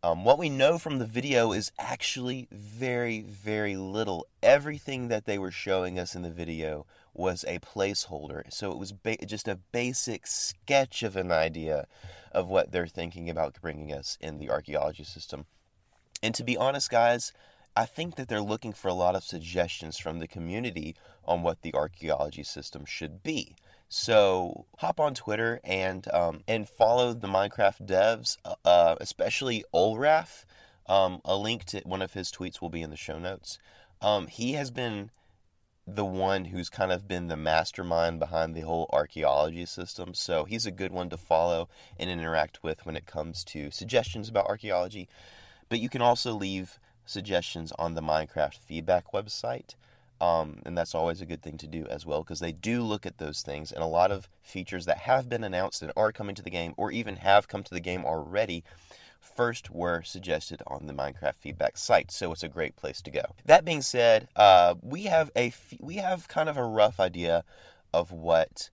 Um, 0.01 0.23
what 0.23 0.39
we 0.39 0.49
know 0.49 0.77
from 0.77 0.99
the 0.99 1.05
video 1.05 1.51
is 1.51 1.73
actually 1.77 2.47
very, 2.49 3.19
very 3.19 3.75
little. 3.75 4.25
Everything 4.41 5.09
that 5.09 5.25
they 5.25 5.37
were 5.37 5.51
showing 5.51 5.99
us 5.99 6.15
in 6.15 6.21
the 6.21 6.31
video 6.31 6.85
was 7.13 7.43
a 7.43 7.59
placeholder. 7.59 8.43
So 8.53 8.71
it 8.71 8.77
was 8.77 8.93
ba- 8.93 9.25
just 9.25 9.49
a 9.49 9.59
basic 9.73 10.25
sketch 10.25 11.03
of 11.03 11.17
an 11.17 11.29
idea 11.29 11.87
of 12.31 12.47
what 12.47 12.71
they're 12.71 12.87
thinking 12.87 13.29
about 13.29 13.59
bringing 13.61 13.91
us 13.91 14.17
in 14.21 14.39
the 14.39 14.49
archaeology 14.49 15.03
system. 15.03 15.45
And 16.21 16.33
to 16.35 16.43
be 16.45 16.55
honest, 16.55 16.89
guys, 16.89 17.33
I 17.75 17.85
think 17.85 18.15
that 18.15 18.27
they're 18.27 18.41
looking 18.41 18.73
for 18.73 18.87
a 18.87 18.93
lot 18.93 19.15
of 19.15 19.23
suggestions 19.23 19.97
from 19.97 20.19
the 20.19 20.27
community 20.27 20.95
on 21.25 21.41
what 21.41 21.61
the 21.61 21.73
archaeology 21.73 22.43
system 22.43 22.85
should 22.85 23.23
be. 23.23 23.55
So 23.89 24.65
hop 24.77 24.99
on 24.99 25.13
Twitter 25.13 25.59
and 25.63 26.07
um, 26.13 26.41
and 26.47 26.67
follow 26.67 27.13
the 27.13 27.27
Minecraft 27.27 27.85
devs, 27.85 28.37
uh, 28.43 28.55
uh, 28.65 28.95
especially 28.99 29.63
Ulraf. 29.73 30.45
Um, 30.85 31.21
a 31.23 31.37
link 31.37 31.63
to 31.65 31.81
one 31.85 32.01
of 32.01 32.13
his 32.13 32.31
tweets 32.31 32.59
will 32.59 32.69
be 32.69 32.81
in 32.81 32.89
the 32.89 32.97
show 32.97 33.17
notes. 33.17 33.57
Um, 34.01 34.27
he 34.27 34.53
has 34.53 34.69
been 34.69 35.11
the 35.87 36.05
one 36.05 36.45
who's 36.45 36.69
kind 36.69 36.91
of 36.91 37.07
been 37.07 37.27
the 37.27 37.37
mastermind 37.37 38.19
behind 38.19 38.55
the 38.55 38.61
whole 38.61 38.89
archaeology 38.91 39.65
system. 39.65 40.13
So 40.13 40.43
he's 40.45 40.65
a 40.65 40.71
good 40.71 40.91
one 40.91 41.09
to 41.09 41.17
follow 41.17 41.69
and 41.99 42.09
interact 42.09 42.63
with 42.63 42.85
when 42.85 42.95
it 42.95 43.05
comes 43.05 43.43
to 43.45 43.71
suggestions 43.71 44.29
about 44.29 44.47
archaeology. 44.47 45.07
But 45.69 45.79
you 45.79 45.89
can 45.89 46.01
also 46.01 46.33
leave 46.33 46.79
suggestions 47.05 47.71
on 47.77 47.93
the 47.93 48.01
Minecraft 48.01 48.55
feedback 48.55 49.11
website. 49.11 49.75
Um, 50.21 50.61
and 50.65 50.77
that's 50.77 50.95
always 50.95 51.19
a 51.19 51.25
good 51.25 51.41
thing 51.41 51.57
to 51.57 51.67
do 51.67 51.85
as 51.89 52.05
well 52.05 52.23
because 52.23 52.39
they 52.39 52.53
do 52.53 52.81
look 52.81 53.05
at 53.05 53.17
those 53.17 53.41
things 53.41 53.73
and 53.73 53.83
a 53.83 53.87
lot 53.87 54.09
of 54.09 54.29
features 54.41 54.85
that 54.85 54.99
have 54.99 55.27
been 55.27 55.43
announced 55.43 55.81
and 55.81 55.91
are 55.97 56.13
coming 56.13 56.33
to 56.35 56.41
the 56.41 56.49
game 56.49 56.73
or 56.77 56.91
even 56.91 57.17
have 57.17 57.49
come 57.49 57.63
to 57.63 57.73
the 57.73 57.81
game 57.81 58.05
already 58.05 58.63
first 59.23 59.69
were 59.71 60.01
suggested 60.03 60.61
on 60.67 60.85
the 60.85 60.93
Minecraft 60.93 61.35
feedback 61.39 61.77
site, 61.77 62.11
so 62.11 62.31
it's 62.31 62.43
a 62.43 62.49
great 62.49 62.75
place 62.75 63.01
to 63.01 63.11
go. 63.11 63.23
That 63.45 63.65
being 63.65 63.81
said, 63.81 64.27
uh, 64.35 64.75
we 64.81 65.03
have 65.03 65.31
a 65.35 65.53
we 65.79 65.95
have 65.95 66.27
kind 66.27 66.49
of 66.49 66.57
a 66.57 66.63
rough 66.63 66.99
idea 66.99 67.43
of 67.93 68.11
what 68.11 68.69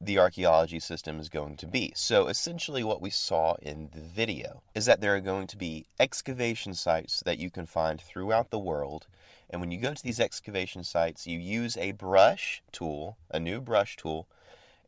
the 0.00 0.18
archaeology 0.18 0.80
system 0.80 1.20
is 1.20 1.28
going 1.28 1.56
to 1.58 1.66
be. 1.66 1.92
So 1.94 2.28
essentially 2.28 2.82
what 2.82 3.02
we 3.02 3.10
saw 3.10 3.56
in 3.60 3.90
the 3.92 4.00
video 4.00 4.62
is 4.74 4.86
that 4.86 5.00
there 5.00 5.14
are 5.14 5.20
going 5.20 5.46
to 5.48 5.58
be 5.58 5.86
excavation 5.98 6.72
sites 6.72 7.22
that 7.26 7.38
you 7.38 7.50
can 7.50 7.66
find 7.66 8.00
throughout 8.00 8.50
the 8.50 8.58
world. 8.58 9.06
And 9.50 9.60
when 9.60 9.70
you 9.70 9.78
go 9.78 9.92
to 9.92 10.02
these 10.02 10.20
excavation 10.20 10.84
sites, 10.84 11.26
you 11.26 11.38
use 11.38 11.76
a 11.76 11.92
brush 11.92 12.62
tool, 12.72 13.18
a 13.30 13.38
new 13.38 13.60
brush 13.60 13.96
tool, 13.96 14.26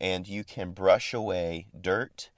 and 0.01 0.27
you 0.27 0.45
can 0.45 0.71
brush 0.71 1.13
away 1.13 1.67
dirt, 1.79 2.31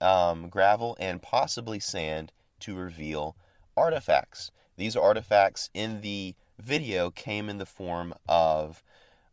um, 0.00 0.48
gravel, 0.48 0.96
and 0.98 1.20
possibly 1.20 1.78
sand 1.78 2.32
to 2.60 2.74
reveal 2.74 3.36
artifacts. 3.76 4.50
These 4.76 4.96
artifacts 4.96 5.68
in 5.74 6.00
the 6.00 6.34
video 6.58 7.10
came 7.10 7.48
in 7.50 7.58
the 7.58 7.66
form 7.66 8.14
of 8.26 8.82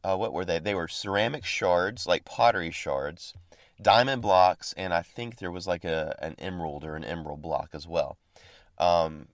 uh, 0.04 0.16
what 0.16 0.34
were 0.34 0.46
they? 0.46 0.60
They 0.60 0.76
were 0.76 0.88
ceramic 0.88 1.46
shards, 1.46 2.08
like 2.08 2.26
pottery 2.26 2.72
shards, 2.72 3.34
diamond 3.82 4.22
blocks, 4.22 4.74
and 4.78 4.94
I 4.94 5.02
think 5.02 5.38
there 5.38 5.52
was 5.52 5.68
like 5.68 5.86
a 5.86 6.16
an 6.22 6.36
emerald 6.40 6.84
or 6.84 6.96
an 6.96 7.04
emerald 7.04 7.42
block 7.42 7.70
as 7.74 7.88
well. 7.88 8.18
Um, 8.78 9.28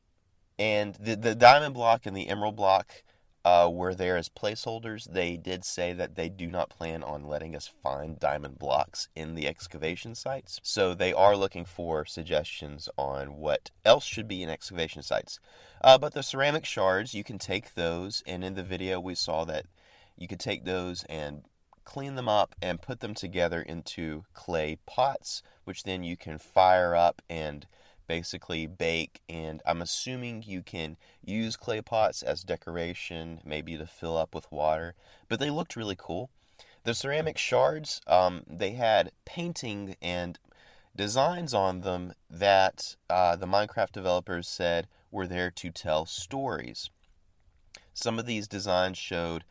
and 0.58 0.96
the 0.96 1.16
the 1.16 1.36
diamond 1.36 1.74
block 1.74 2.06
and 2.06 2.16
the 2.16 2.28
emerald 2.30 2.56
block 2.56 3.04
uh, 3.46 3.70
were 3.72 3.94
there 3.94 4.18
as 4.18 4.28
placeholders. 4.28 5.06
They 5.12 5.38
did 5.38 5.64
say 5.64 5.94
that 5.94 6.16
they 6.16 6.30
do 6.30 6.48
not 6.48 6.72
plan 6.72 7.04
on 7.04 7.28
letting 7.28 7.56
us 7.56 7.72
find 7.84 8.20
diamond 8.20 8.58
blocks 8.58 9.08
in 9.16 9.36
the 9.36 9.48
excavation 9.48 10.16
sites. 10.16 10.60
So 10.64 10.96
they 10.96 11.14
are 11.14 11.38
looking 11.38 11.64
for 11.64 12.06
suggestions 12.06 12.90
on 12.98 13.38
what 13.38 13.70
else 13.86 14.04
should 14.04 14.28
be 14.28 14.42
in 14.42 14.50
excavation 14.50 15.04
sites. 15.04 15.40
Uh, 15.84 16.00
but 16.00 16.16
the 16.16 16.24
ceramic 16.24 16.66
shards, 16.66 17.14
you 17.14 17.24
can 17.24 17.38
take 17.38 17.76
those, 17.76 18.24
and 18.26 18.44
in 18.44 18.56
the 18.56 18.64
video 18.64 19.00
we 19.00 19.14
saw 19.14 19.46
that 19.46 19.68
you 20.18 20.28
could 20.28 20.40
take 20.40 20.66
those 20.66 21.04
and 21.06 21.44
clean 21.84 22.16
them 22.16 22.28
up 22.28 22.56
and 22.62 22.82
put 22.82 23.00
them 23.00 23.14
together 23.14 23.62
into 23.62 24.26
clay 24.34 24.78
pots, 24.86 25.44
which 25.64 25.84
then 25.84 26.04
you 26.04 26.18
can 26.18 26.38
fire 26.38 26.96
up 26.96 27.22
and 27.30 27.68
basically 28.08 28.68
bake. 28.68 29.22
And 29.30 29.62
I'm 29.66 29.82
assuming 29.82 30.44
you 30.44 30.62
can 30.62 30.98
use 31.24 31.56
clay 31.56 31.82
pots 31.82 32.24
as 32.24 32.44
decoration, 32.44 33.42
maybe 33.46 33.78
to 33.78 33.86
fill 33.86 34.18
up 34.18 34.36
with 34.36 34.52
water. 34.52 34.96
But 35.30 35.40
they 35.40 35.50
looked 35.50 35.76
really 35.76 35.96
cool. 35.98 36.30
The 36.84 36.94
ceramic 36.94 37.38
shards, 37.38 38.02
um, 38.08 38.44
they 38.48 38.72
had 38.72 39.12
painting 39.26 39.96
and 40.02 40.38
designs 40.96 41.54
on 41.54 41.82
them 41.82 42.14
that 42.30 42.96
uh, 43.10 43.36
the 43.36 43.48
Minecraft 43.48 43.92
developers 43.92 44.48
said 44.48 44.88
were 45.12 45.28
there 45.28 45.52
to 45.52 45.72
tell 45.72 46.06
stories. 46.06 46.90
Some 47.94 48.20
of 48.20 48.26
these 48.26 48.48
designs 48.48 48.98
showed 48.98 49.46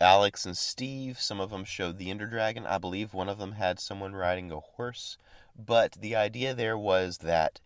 Alex 0.00 0.44
and 0.44 0.56
Steve. 0.56 1.20
Some 1.20 1.40
of 1.40 1.50
them 1.50 1.64
showed 1.64 1.98
the 1.98 2.10
Ender 2.10 2.26
Dragon. 2.26 2.66
I 2.66 2.78
believe 2.78 3.14
one 3.14 3.28
of 3.28 3.38
them 3.38 3.52
had 3.52 3.80
someone 3.80 4.14
riding 4.14 4.50
a 4.50 4.60
horse. 4.60 5.16
But 5.58 5.92
the 5.92 6.14
idea 6.14 6.54
there 6.54 6.76
was 6.76 7.18
that 7.18 7.60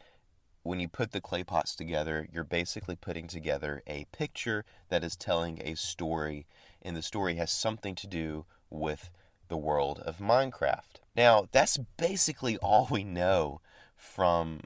when 0.62 0.78
you 0.78 0.88
put 0.88 1.12
the 1.12 1.20
clay 1.20 1.42
pots 1.42 1.74
together, 1.74 2.28
you're 2.32 2.44
basically 2.44 2.96
putting 2.96 3.26
together 3.26 3.82
a 3.86 4.06
picture 4.12 4.64
that 4.88 5.02
is 5.02 5.16
telling 5.16 5.60
a 5.62 5.74
story, 5.74 6.46
and 6.82 6.96
the 6.96 7.02
story 7.02 7.36
has 7.36 7.50
something 7.50 7.94
to 7.94 8.06
do 8.06 8.44
with 8.68 9.10
the 9.48 9.56
world 9.56 9.98
of 10.00 10.18
Minecraft. 10.18 11.00
Now, 11.16 11.48
that's 11.50 11.78
basically 11.96 12.56
all 12.58 12.86
we 12.90 13.04
know 13.04 13.60
from 13.96 14.60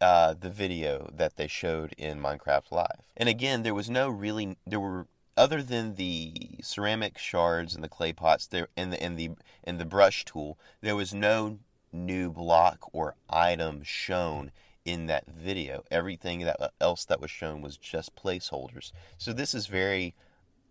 uh, 0.00 0.34
the 0.34 0.50
video 0.50 1.08
that 1.14 1.36
they 1.36 1.46
showed 1.46 1.94
in 1.96 2.20
Minecraft 2.20 2.72
Live. 2.72 3.04
And 3.16 3.28
again, 3.28 3.62
there 3.62 3.74
was 3.74 3.88
no 3.88 4.08
really, 4.08 4.56
there 4.66 4.80
were 4.80 5.06
other 5.36 5.62
than 5.62 5.94
the 5.94 6.58
ceramic 6.62 7.18
shards 7.18 7.74
and 7.74 7.82
the 7.82 7.88
clay 7.88 8.12
pots 8.12 8.46
there 8.46 8.68
and 8.76 8.92
the 8.92 9.02
and 9.02 9.18
the 9.18 9.30
and 9.64 9.78
the 9.78 9.84
brush 9.84 10.24
tool, 10.24 10.58
there 10.80 10.96
was 10.96 11.14
no 11.14 11.58
new 11.92 12.30
block 12.30 12.90
or 12.92 13.14
item 13.28 13.82
shown 13.82 14.50
in 14.84 15.06
that 15.06 15.26
video. 15.26 15.84
Everything 15.90 16.40
that 16.40 16.60
uh, 16.60 16.68
else 16.80 17.04
that 17.06 17.20
was 17.20 17.30
shown 17.30 17.62
was 17.62 17.76
just 17.76 18.16
placeholders. 18.16 18.92
So 19.18 19.32
this 19.32 19.54
is 19.54 19.66
very 19.66 20.14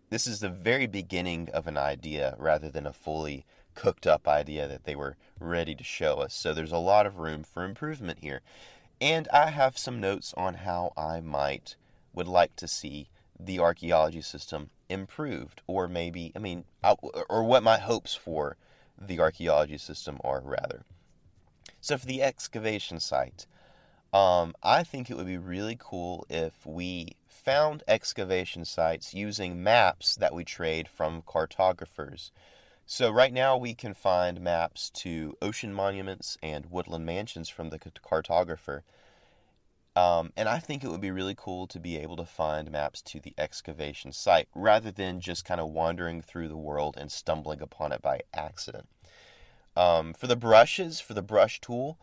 this 0.10 0.28
is 0.28 0.40
the 0.40 0.50
very 0.50 0.86
beginning 0.88 1.50
of 1.54 1.66
an 1.68 1.78
idea 1.78 2.36
rather 2.38 2.70
than 2.70 2.86
a 2.86 2.94
fully 2.94 3.46
cooked 3.74 4.06
up 4.06 4.28
idea 4.28 4.68
that 4.68 4.84
they 4.84 4.96
were 4.96 5.18
ready 5.40 5.74
to 5.74 5.84
show 5.84 6.18
us. 6.18 6.36
So 6.36 6.54
there's 6.54 6.72
a 6.72 6.78
lot 6.78 7.08
of 7.08 7.18
room 7.18 7.44
for 7.44 7.64
improvement 7.64 8.20
here. 8.22 8.42
And 9.02 9.28
I 9.34 9.50
have 9.50 9.78
some 9.78 10.00
notes 10.00 10.34
on 10.38 10.54
how 10.54 10.94
I 10.96 11.20
might 11.20 11.76
would 12.14 12.28
like 12.28 12.56
to 12.58 12.68
see 12.68 13.10
the 13.40 13.60
archaeology 13.60 14.22
system 14.22 14.70
improved, 14.90 15.62
or 15.68 15.88
maybe, 15.88 16.32
I 16.36 16.40
mean, 16.40 16.66
or 17.30 17.44
what 17.44 17.64
my 17.64 17.78
hopes 17.78 18.14
for 18.14 18.58
the 19.00 19.20
archaeology 19.20 19.78
system 19.78 20.20
are, 20.24 20.42
rather. 20.42 20.84
So, 21.82 21.98
for 21.98 22.06
the 22.06 22.22
excavation 22.24 23.00
site, 23.00 23.46
um, 24.14 24.54
I 24.62 24.84
think 24.84 25.10
it 25.10 25.18
would 25.18 25.26
be 25.26 25.38
really 25.38 25.76
cool 25.80 26.26
if 26.30 26.66
we 26.66 27.16
found 27.28 27.84
excavation 27.88 28.64
sites 28.64 29.14
using 29.14 29.64
maps 29.64 30.16
that 30.16 30.34
we 30.34 30.46
trade 30.46 30.88
from 30.88 31.24
cartographers. 31.24 32.32
So, 32.86 33.10
right 33.10 33.34
now, 33.34 33.58
we 33.58 33.74
can 33.74 33.94
find 33.94 34.40
maps 34.40 34.90
to 34.92 35.36
ocean 35.42 35.74
monuments 35.74 36.38
and 36.44 36.68
woodland 36.68 37.06
mansions 37.06 37.50
from 37.50 37.70
the 37.70 37.80
cartographer. 37.80 38.82
Um, 39.96 40.34
and 40.36 40.50
I 40.50 40.58
think 40.58 40.84
it 40.84 40.90
would 40.90 41.02
be 41.02 41.12
really 41.12 41.36
cool 41.38 41.68
to 41.68 41.80
be 41.80 41.98
able 41.98 42.16
to 42.16 42.26
find 42.26 42.72
maps 42.72 43.02
to 43.04 43.20
the 43.20 43.34
excavation 43.38 44.12
site 44.12 44.48
rather 44.56 44.90
than 44.90 45.20
just 45.20 45.46
kind 45.46 45.62
of 45.62 45.70
wandering 45.70 46.22
through 46.22 46.48
the 46.48 46.58
world 46.58 46.98
and 46.98 47.12
stumbling 47.12 47.62
upon 47.62 47.92
it 47.92 48.02
by 48.02 48.22
accident. 48.34 48.88
Um, 49.78 50.14
for 50.14 50.26
the 50.26 50.36
brushes, 50.36 51.00
for 51.00 51.14
the 51.14 51.22
brush 51.22 51.62
tool, 51.62 52.00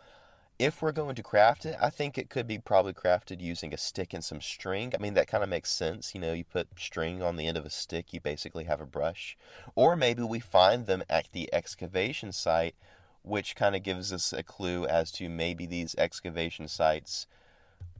if 0.56 0.82
we're 0.82 0.92
going 0.92 1.14
to 1.16 1.22
craft 1.22 1.64
it, 1.64 1.76
I 1.80 1.90
think 1.90 2.16
it 2.16 2.28
could 2.28 2.46
be 2.46 2.58
probably 2.58 2.92
crafted 2.92 3.40
using 3.40 3.72
a 3.72 3.78
stick 3.78 4.12
and 4.12 4.22
some 4.22 4.40
string. 4.40 4.92
I 4.94 4.98
mean, 4.98 5.14
that 5.14 5.26
kind 5.26 5.42
of 5.42 5.48
makes 5.48 5.72
sense. 5.72 6.14
You 6.14 6.20
know, 6.20 6.32
you 6.32 6.44
put 6.44 6.68
string 6.78 7.22
on 7.22 7.36
the 7.36 7.46
end 7.46 7.56
of 7.56 7.64
a 7.64 7.70
stick, 7.70 8.12
you 8.12 8.20
basically 8.20 8.64
have 8.64 8.80
a 8.80 8.86
brush. 8.86 9.36
Or 9.74 9.96
maybe 9.96 10.22
we 10.22 10.38
find 10.38 10.86
them 10.86 11.02
at 11.08 11.28
the 11.32 11.52
excavation 11.52 12.30
site, 12.30 12.74
which 13.22 13.56
kind 13.56 13.74
of 13.74 13.82
gives 13.82 14.12
us 14.12 14.32
a 14.32 14.42
clue 14.42 14.86
as 14.86 15.10
to 15.12 15.28
maybe 15.28 15.66
these 15.66 15.94
excavation 15.96 16.68
sites 16.68 17.26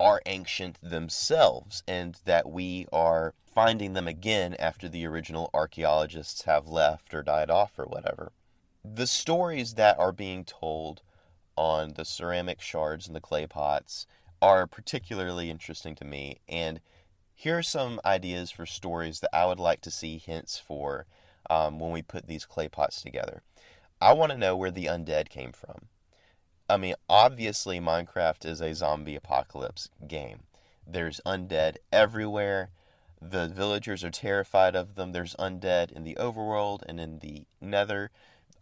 are 0.00 0.22
ancient 0.24 0.78
themselves 0.82 1.82
and 1.86 2.18
that 2.24 2.50
we 2.50 2.86
are 2.92 3.34
finding 3.54 3.92
them 3.92 4.08
again 4.08 4.54
after 4.58 4.88
the 4.88 5.06
original 5.06 5.50
archaeologists 5.52 6.42
have 6.42 6.66
left 6.66 7.12
or 7.12 7.22
died 7.22 7.50
off 7.50 7.78
or 7.78 7.84
whatever. 7.84 8.32
The 8.82 9.06
stories 9.06 9.74
that 9.74 9.98
are 9.98 10.12
being 10.12 10.44
told 10.44 11.02
on 11.54 11.92
the 11.94 12.04
ceramic 12.04 12.62
shards 12.62 13.06
and 13.06 13.14
the 13.14 13.20
clay 13.20 13.46
pots 13.46 14.06
are 14.40 14.66
particularly 14.66 15.50
interesting 15.50 15.94
to 15.96 16.04
me 16.04 16.40
and 16.48 16.80
here 17.34 17.58
are 17.58 17.62
some 17.62 18.00
ideas 18.04 18.50
for 18.50 18.66
stories 18.66 19.20
that 19.20 19.34
I 19.34 19.46
would 19.46 19.60
like 19.60 19.80
to 19.82 19.90
see 19.90 20.18
hints 20.18 20.58
for 20.58 21.06
um, 21.48 21.78
when 21.78 21.90
we 21.90 22.02
put 22.02 22.26
these 22.26 22.44
clay 22.44 22.68
pots 22.68 23.00
together. 23.00 23.42
I 24.00 24.12
want 24.12 24.32
to 24.32 24.38
know 24.38 24.56
where 24.56 24.70
the 24.70 24.86
undead 24.86 25.30
came 25.30 25.52
from. 25.52 25.88
I 26.70 26.76
mean, 26.76 26.94
obviously, 27.08 27.80
Minecraft 27.80 28.46
is 28.46 28.60
a 28.60 28.74
zombie 28.74 29.16
apocalypse 29.16 29.88
game. 30.06 30.44
There's 30.86 31.20
undead 31.26 31.78
everywhere. 31.92 32.70
The 33.20 33.48
villagers 33.48 34.04
are 34.04 34.10
terrified 34.10 34.76
of 34.76 34.94
them. 34.94 35.10
There's 35.10 35.34
undead 35.34 35.90
in 35.90 36.04
the 36.04 36.14
overworld 36.14 36.82
and 36.88 37.00
in 37.00 37.18
the 37.18 37.42
nether. 37.60 38.12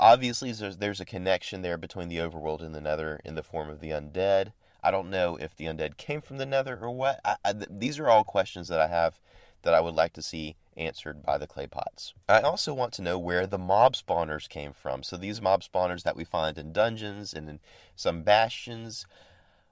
Obviously, 0.01 0.53
there's, 0.53 0.79
there's 0.79 1.01
a 1.01 1.05
connection 1.05 1.61
there 1.61 1.77
between 1.77 2.09
the 2.09 2.17
overworld 2.17 2.63
and 2.63 2.75
the 2.75 2.81
nether 2.81 3.21
in 3.27 3.35
the 3.35 3.43
form 3.43 3.69
of 3.69 3.81
the 3.81 3.91
undead. 3.91 4.53
I 4.83 4.91
don't 4.91 5.11
know 5.11 5.37
if 5.37 5.55
the 5.55 5.67
undead 5.67 5.99
came 5.99 6.23
from 6.23 6.39
the 6.39 6.47
nether 6.47 6.79
or 6.81 6.91
what. 6.91 7.21
I, 7.27 7.37
I, 7.45 7.53
these 7.69 7.99
are 7.99 8.09
all 8.09 8.25
questions 8.25 8.69
that 8.69 8.81
I 8.81 8.89
have 8.89 9.21
that 9.63 9.75
I 9.75 9.81
would 9.81 9.95
like 9.95 10.15
to 10.15 10.23
see 10.23 10.57
answered 10.79 11.23
by 11.23 11.39
the 11.39 11.47
clay 11.47 11.67
pots. 11.67 12.15
I 12.29 12.41
also 12.41 12.73
want 12.73 12.93
to 12.95 13.03
know 13.03 13.19
where 13.19 13.47
the 13.47 13.59
mob 13.59 13.95
spawners 13.95 14.49
came 14.49 14.73
from. 14.73 15.03
So 15.03 15.17
these 15.17 15.43
mob 15.43 15.63
spawners 15.63 16.05
that 16.05 16.17
we 16.17 16.25
find 16.25 16.57
in 16.57 16.73
dungeons 16.73 17.35
and 17.35 17.49
in 17.49 17.61
some 17.97 18.23
bastions, 18.23 19.07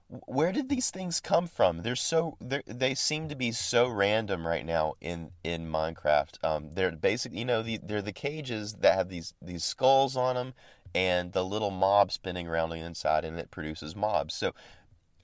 where 0.09 0.53
did 0.53 0.69
these 0.69 0.91
things 0.91 1.21
come 1.21 1.47
from? 1.47 1.83
They're 1.83 1.97
so 1.97 2.37
they're, 2.41 2.63
they 2.67 2.95
seem 2.95 3.29
to 3.29 3.35
be 3.35 3.53
so 3.53 3.89
random 3.89 4.47
right 4.47 4.65
now 4.65 4.95
in 5.01 5.31
in 5.43 5.71
Minecraft. 5.71 6.45
Um, 6.45 6.71
they're 6.75 6.93
basically 6.93 7.39
you 7.39 7.45
know 7.45 7.63
the, 7.63 7.79
they're 7.83 8.03
the 8.03 8.13
cages 8.13 8.75
that 8.75 8.95
have 8.95 9.09
these 9.09 9.35
these 9.43 9.65
skulls 9.65 10.17
on 10.17 10.37
them 10.37 10.55
and 10.95 11.33
the 11.33 11.45
little 11.45 11.71
mob 11.71 12.13
spinning 12.13 12.47
around 12.47 12.71
the 12.71 12.77
inside 12.77 13.25
and 13.25 13.39
it 13.39 13.51
produces 13.51 13.97
mobs. 13.97 14.35
So 14.35 14.55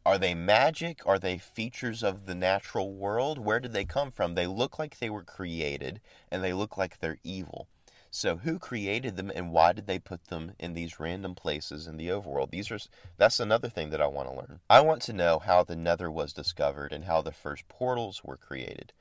are 0.05 0.19
they 0.19 0.35
magic? 0.35 1.07
Are 1.07 1.19
they 1.19 1.39
features 1.39 2.03
of 2.03 2.27
the 2.27 2.35
natural 2.35 2.93
world? 2.93 3.39
Where 3.39 3.61
did 3.61 3.73
they 3.73 3.85
come 3.85 4.11
from? 4.11 4.35
They 4.35 4.47
look 4.47 4.79
like 4.79 4.99
they 4.99 5.11
were 5.11 5.23
created 5.23 6.01
and 6.31 6.43
they 6.43 6.53
look 6.53 6.77
like 6.77 6.99
they're 6.99 7.19
evil. 7.23 7.69
So 8.11 8.37
who 8.37 8.59
created 8.59 9.17
them 9.17 9.33
and 9.35 9.53
why 9.53 9.73
did 9.73 9.87
they 9.87 9.99
put 9.99 10.27
them 10.27 10.53
in 10.59 10.75
these 10.75 11.01
random 11.01 11.35
places 11.35 11.87
in 11.87 11.97
the 11.97 12.09
overworld? 12.09 12.51
These 12.51 12.71
are 12.71 12.79
that's 13.17 13.41
another 13.41 13.71
thing 13.71 13.91
that 13.91 14.03
I 14.03 14.07
want 14.07 14.29
to 14.29 14.35
learn. 14.35 14.61
I 14.69 14.81
want 14.81 15.01
to 15.03 15.15
know 15.15 15.39
how 15.39 15.63
the 15.63 15.77
Nether 15.77 16.11
was 16.11 16.35
discovered 16.35 16.93
and 16.93 17.05
how 17.05 17.23
the 17.23 17.33
first 17.33 17.69
portals 17.69 18.23
were 18.23 18.37
created. 18.37 18.93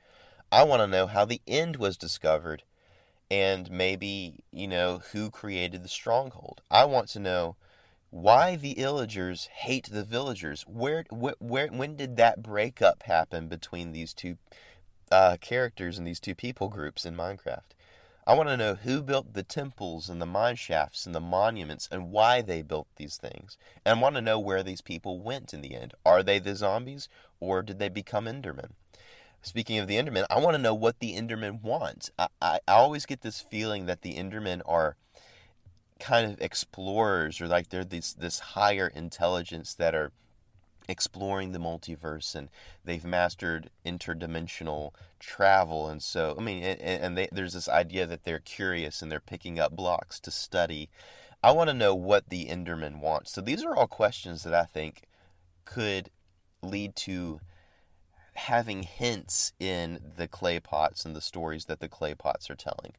I 0.50 0.62
want 0.62 0.80
to 0.80 0.86
know 0.86 1.06
how 1.06 1.24
the 1.24 1.42
end 1.46 1.76
was 1.76 1.96
discovered 1.98 2.62
and 3.30 3.70
maybe, 3.70 4.44
you 4.50 4.68
know, 4.68 5.02
who 5.12 5.30
created 5.30 5.82
the 5.82 5.88
stronghold. 5.88 6.62
I 6.70 6.84
want 6.84 7.08
to 7.08 7.20
know 7.20 7.56
why 8.12 8.56
the 8.56 8.74
illagers 8.74 9.48
hate 9.48 9.88
the 9.90 10.04
villagers. 10.04 10.66
Where, 10.68 11.06
where, 11.08 11.34
where 11.38 11.68
when 11.68 11.96
did 11.96 12.16
that 12.16 12.42
breakup 12.42 13.04
happen 13.04 13.48
between 13.48 13.92
these 13.92 14.12
two 14.12 14.36
uh, 15.10 15.38
characters 15.40 15.96
and 15.96 16.06
these 16.06 16.20
two 16.20 16.34
people 16.34 16.68
groups 16.68 17.06
in 17.06 17.16
Minecraft? 17.16 17.72
I 18.26 18.34
want 18.34 18.50
to 18.50 18.56
know 18.58 18.74
who 18.74 19.00
built 19.02 19.32
the 19.32 19.42
temples 19.42 20.10
and 20.10 20.20
the 20.20 20.26
mine 20.26 20.56
shafts 20.56 21.06
and 21.06 21.14
the 21.14 21.20
monuments 21.20 21.88
and 21.90 22.12
why 22.12 22.42
they 22.42 22.60
built 22.60 22.86
these 22.96 23.16
things. 23.16 23.56
And 23.82 23.98
I 23.98 24.02
want 24.02 24.16
to 24.16 24.20
know 24.20 24.38
where 24.38 24.62
these 24.62 24.82
people 24.82 25.18
went 25.18 25.54
in 25.54 25.62
the 25.62 25.74
end. 25.74 25.94
Are 26.04 26.22
they 26.22 26.38
the 26.38 26.54
zombies 26.54 27.08
or 27.40 27.62
did 27.62 27.78
they 27.78 27.88
become 27.88 28.26
Endermen? 28.26 28.72
Speaking 29.40 29.78
of 29.78 29.88
the 29.88 29.96
Endermen, 29.96 30.26
I 30.28 30.38
want 30.38 30.54
to 30.54 30.62
know 30.62 30.74
what 30.74 31.00
the 31.00 31.16
Endermen 31.16 31.62
want. 31.62 32.10
I, 32.18 32.28
I, 32.42 32.60
I 32.68 32.72
always 32.74 33.06
get 33.06 33.22
this 33.22 33.40
feeling 33.40 33.86
that 33.86 34.02
the 34.02 34.16
Endermen 34.16 34.60
are 34.66 34.96
kind 36.00 36.30
of 36.30 36.40
explorers 36.40 37.40
or 37.40 37.48
like 37.48 37.68
they're 37.68 37.84
this 37.84 38.12
this 38.12 38.40
higher 38.40 38.88
intelligence 38.88 39.74
that 39.74 39.94
are 39.94 40.12
exploring 40.88 41.52
the 41.52 41.58
multiverse 41.58 42.34
and 42.34 42.48
they've 42.84 43.04
mastered 43.04 43.70
interdimensional 43.86 44.90
travel. 45.20 45.88
And 45.88 46.02
so 46.02 46.34
i 46.38 46.42
mean 46.42 46.62
and, 46.62 46.80
and 46.80 47.18
they, 47.18 47.28
there's 47.30 47.54
this 47.54 47.68
idea 47.68 48.06
that 48.06 48.24
they're 48.24 48.40
curious 48.40 49.02
and 49.02 49.10
they're 49.10 49.20
picking 49.20 49.58
up 49.58 49.76
blocks 49.76 50.18
to 50.20 50.30
study. 50.30 50.90
I 51.42 51.50
want 51.52 51.70
to 51.70 51.74
know 51.74 51.94
what 51.94 52.28
the 52.28 52.46
enderman 52.46 53.00
wants 53.00 53.32
so 53.32 53.40
these 53.40 53.64
are 53.64 53.76
all 53.76 53.88
questions 53.88 54.44
that 54.44 54.54
i 54.54 54.64
think 54.64 55.02
could 55.64 56.10
lead 56.62 56.94
to 56.94 57.40
having 58.34 58.82
hints 58.82 59.52
in 59.60 60.00
the 60.16 60.28
clay 60.28 60.58
pots 60.58 61.04
and 61.04 61.14
the 61.14 61.20
stories 61.20 61.66
that 61.66 61.80
the 61.80 61.88
clay 61.88 62.14
pots 62.14 62.48
are 62.48 62.54
telling 62.54 62.92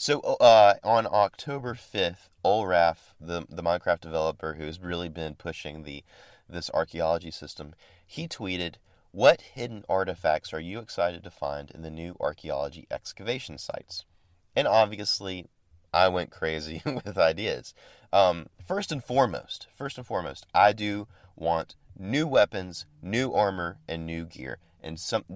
so 0.00 0.20
uh, 0.20 0.76
on 0.82 1.06
October 1.06 1.74
5th, 1.74 2.30
Ulraf, 2.42 3.12
the, 3.20 3.44
the 3.50 3.62
Minecraft 3.62 4.00
developer 4.00 4.54
who's 4.54 4.80
really 4.80 5.10
been 5.10 5.34
pushing 5.34 5.82
the 5.82 6.02
this 6.48 6.70
archaeology 6.72 7.30
system, 7.30 7.74
he 8.06 8.26
tweeted, 8.26 8.76
What 9.10 9.42
hidden 9.42 9.84
artifacts 9.90 10.54
are 10.54 10.58
you 10.58 10.78
excited 10.78 11.22
to 11.24 11.30
find 11.30 11.70
in 11.70 11.82
the 11.82 11.90
new 11.90 12.16
archaeology 12.18 12.86
excavation 12.90 13.58
sites? 13.58 14.06
And 14.56 14.66
obviously, 14.66 15.48
I 15.92 16.08
went 16.08 16.30
crazy 16.30 16.80
with 16.86 17.18
ideas. 17.18 17.74
Um, 18.10 18.46
first 18.66 18.90
and 18.90 19.04
foremost, 19.04 19.66
first 19.76 19.98
and 19.98 20.06
foremost, 20.06 20.46
I 20.54 20.72
do 20.72 21.08
want 21.36 21.76
new 21.94 22.26
weapons, 22.26 22.86
new 23.02 23.34
armor, 23.34 23.76
and 23.86 24.06
new 24.06 24.24
gear, 24.24 24.60
and 24.82 24.98
some 24.98 25.26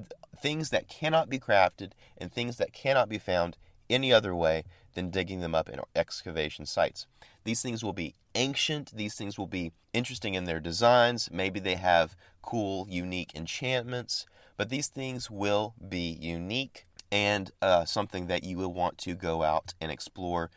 things 0.40 0.70
that 0.70 0.88
cannot 0.88 1.28
be 1.28 1.38
crafted 1.38 1.90
and 2.16 2.32
things 2.32 2.56
that 2.56 2.72
cannot 2.72 3.10
be 3.10 3.18
found 3.18 3.58
any 3.88 4.12
other 4.12 4.34
way 4.34 4.64
than 4.94 5.10
digging 5.10 5.40
them 5.40 5.54
up 5.54 5.68
in 5.68 5.80
excavation 5.94 6.66
sites. 6.66 7.06
These 7.44 7.62
things 7.62 7.84
will 7.84 7.92
be 7.92 8.14
ancient, 8.34 8.92
these 8.94 9.14
things 9.14 9.38
will 9.38 9.46
be 9.46 9.72
interesting 9.92 10.34
in 10.34 10.44
their 10.44 10.60
designs, 10.60 11.28
maybe 11.30 11.60
they 11.60 11.76
have 11.76 12.16
cool, 12.42 12.86
unique 12.88 13.32
enchantments, 13.34 14.26
but 14.56 14.68
these 14.68 14.88
things 14.88 15.30
will 15.30 15.74
be 15.88 16.16
unique 16.20 16.86
and 17.10 17.50
uh, 17.62 17.84
something 17.84 18.26
that 18.26 18.44
you 18.44 18.56
will 18.56 18.72
want 18.72 18.98
to 18.98 19.14
go 19.14 19.42
out 19.42 19.74
and 19.80 19.90
explore 19.90 20.50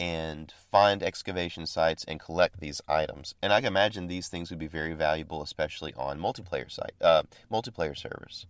and 0.00 0.52
find 0.70 1.02
excavation 1.02 1.66
sites 1.66 2.04
and 2.06 2.20
collect 2.20 2.60
these 2.60 2.80
items. 2.88 3.34
And 3.40 3.52
I 3.52 3.60
can 3.60 3.68
imagine 3.68 4.06
these 4.06 4.28
things 4.28 4.50
would 4.50 4.58
be 4.58 4.66
very 4.66 4.92
valuable, 4.92 5.40
especially 5.42 5.94
on 5.94 6.18
multiplayer 6.18 6.70
site, 6.70 6.94
uh, 7.00 7.22
multiplayer 7.50 7.96
servers. 7.96 8.46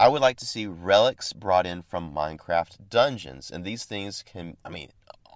I 0.00 0.08
would 0.08 0.22
like 0.22 0.38
to 0.38 0.46
see 0.46 0.66
relics 0.66 1.34
brought 1.34 1.66
in 1.66 1.82
from 1.82 2.14
Minecraft 2.14 2.88
dungeons. 2.88 3.50
And 3.50 3.66
these 3.66 3.84
things 3.84 4.22
can, 4.22 4.56
I 4.64 4.70
mean, 4.70 4.88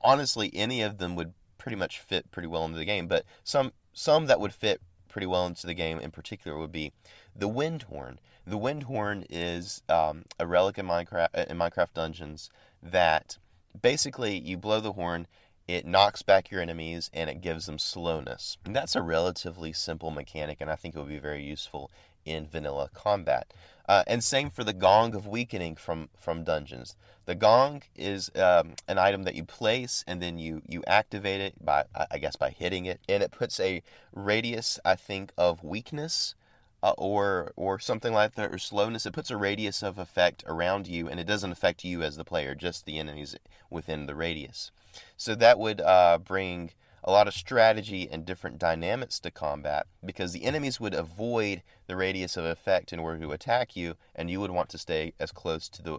honestly, 0.02 0.50
any 0.54 0.80
of 0.80 0.96
them 0.96 1.16
would 1.16 1.34
pretty 1.58 1.76
much 1.76 2.00
fit 2.00 2.30
pretty 2.30 2.48
well 2.48 2.64
into 2.64 2.78
the 2.78 2.86
game. 2.86 3.06
But 3.06 3.26
some, 3.44 3.72
some 3.92 4.24
that 4.24 4.40
would 4.40 4.54
fit 4.54 4.80
pretty 5.06 5.26
well 5.26 5.44
into 5.46 5.66
the 5.66 5.74
game 5.74 6.00
in 6.00 6.10
particular 6.10 6.58
would 6.58 6.72
be 6.72 6.92
the 7.36 7.46
wind 7.46 7.82
horn. 7.82 8.18
The 8.46 8.56
wind 8.56 8.84
horn 8.84 9.26
is 9.28 9.82
um, 9.90 10.24
a 10.40 10.46
relic 10.46 10.78
in 10.78 10.86
Minecraft, 10.86 11.46
in 11.46 11.58
Minecraft 11.58 11.92
dungeons 11.92 12.48
that 12.82 13.36
basically 13.82 14.38
you 14.38 14.56
blow 14.56 14.80
the 14.80 14.94
horn 14.94 15.26
it 15.66 15.86
knocks 15.86 16.22
back 16.22 16.50
your 16.50 16.60
enemies 16.60 17.10
and 17.12 17.30
it 17.30 17.40
gives 17.40 17.66
them 17.66 17.78
slowness. 17.78 18.58
And 18.64 18.76
that's 18.76 18.96
a 18.96 19.02
relatively 19.02 19.72
simple 19.72 20.10
mechanic, 20.10 20.58
and 20.60 20.70
I 20.70 20.76
think 20.76 20.94
it 20.94 20.98
would 20.98 21.08
be 21.08 21.18
very 21.18 21.42
useful 21.42 21.90
in 22.24 22.46
vanilla 22.46 22.90
combat. 22.92 23.52
Uh, 23.88 24.02
and 24.06 24.24
same 24.24 24.50
for 24.50 24.64
the 24.64 24.72
Gong 24.72 25.14
of 25.14 25.26
Weakening 25.26 25.76
from, 25.76 26.08
from 26.18 26.42
Dungeons. 26.42 26.96
The 27.26 27.34
Gong 27.34 27.82
is 27.94 28.30
um, 28.34 28.74
an 28.88 28.98
item 28.98 29.24
that 29.24 29.34
you 29.34 29.44
place 29.44 30.04
and 30.06 30.22
then 30.22 30.38
you, 30.38 30.62
you 30.66 30.82
activate 30.86 31.40
it 31.40 31.64
by, 31.64 31.84
I 32.10 32.18
guess, 32.18 32.36
by 32.36 32.50
hitting 32.50 32.86
it. 32.86 33.00
And 33.08 33.22
it 33.22 33.30
puts 33.30 33.60
a 33.60 33.82
radius, 34.12 34.78
I 34.84 34.94
think, 34.94 35.32
of 35.36 35.62
weakness 35.62 36.34
uh, 36.82 36.92
or, 36.98 37.52
or 37.56 37.78
something 37.78 38.12
like 38.12 38.34
that, 38.34 38.52
or 38.52 38.58
slowness. 38.58 39.06
It 39.06 39.14
puts 39.14 39.30
a 39.30 39.36
radius 39.36 39.82
of 39.82 39.98
effect 39.98 40.44
around 40.46 40.86
you 40.86 41.08
and 41.08 41.18
it 41.18 41.26
doesn't 41.26 41.52
affect 41.52 41.84
you 41.84 42.02
as 42.02 42.16
the 42.16 42.24
player, 42.24 42.54
just 42.54 42.86
the 42.86 42.98
enemies 42.98 43.36
within 43.70 44.06
the 44.06 44.14
radius. 44.14 44.70
So 45.16 45.34
that 45.34 45.58
would 45.58 45.80
uh, 45.80 46.18
bring 46.18 46.70
a 47.04 47.12
lot 47.12 47.28
of 47.28 47.34
strategy 47.34 48.08
and 48.10 48.24
different 48.24 48.58
dynamics 48.58 49.20
to 49.20 49.30
combat 49.30 49.86
because 50.04 50.32
the 50.32 50.44
enemies 50.44 50.80
would 50.80 50.94
avoid 50.94 51.62
the 51.86 51.96
radius 51.96 52.36
of 52.36 52.46
effect 52.46 52.92
in 52.92 52.98
order 52.98 53.18
to 53.20 53.32
attack 53.32 53.76
you, 53.76 53.96
and 54.14 54.30
you 54.30 54.40
would 54.40 54.50
want 54.50 54.70
to 54.70 54.78
stay 54.78 55.12
as 55.20 55.30
close 55.30 55.68
to 55.68 55.82
the 55.82 55.98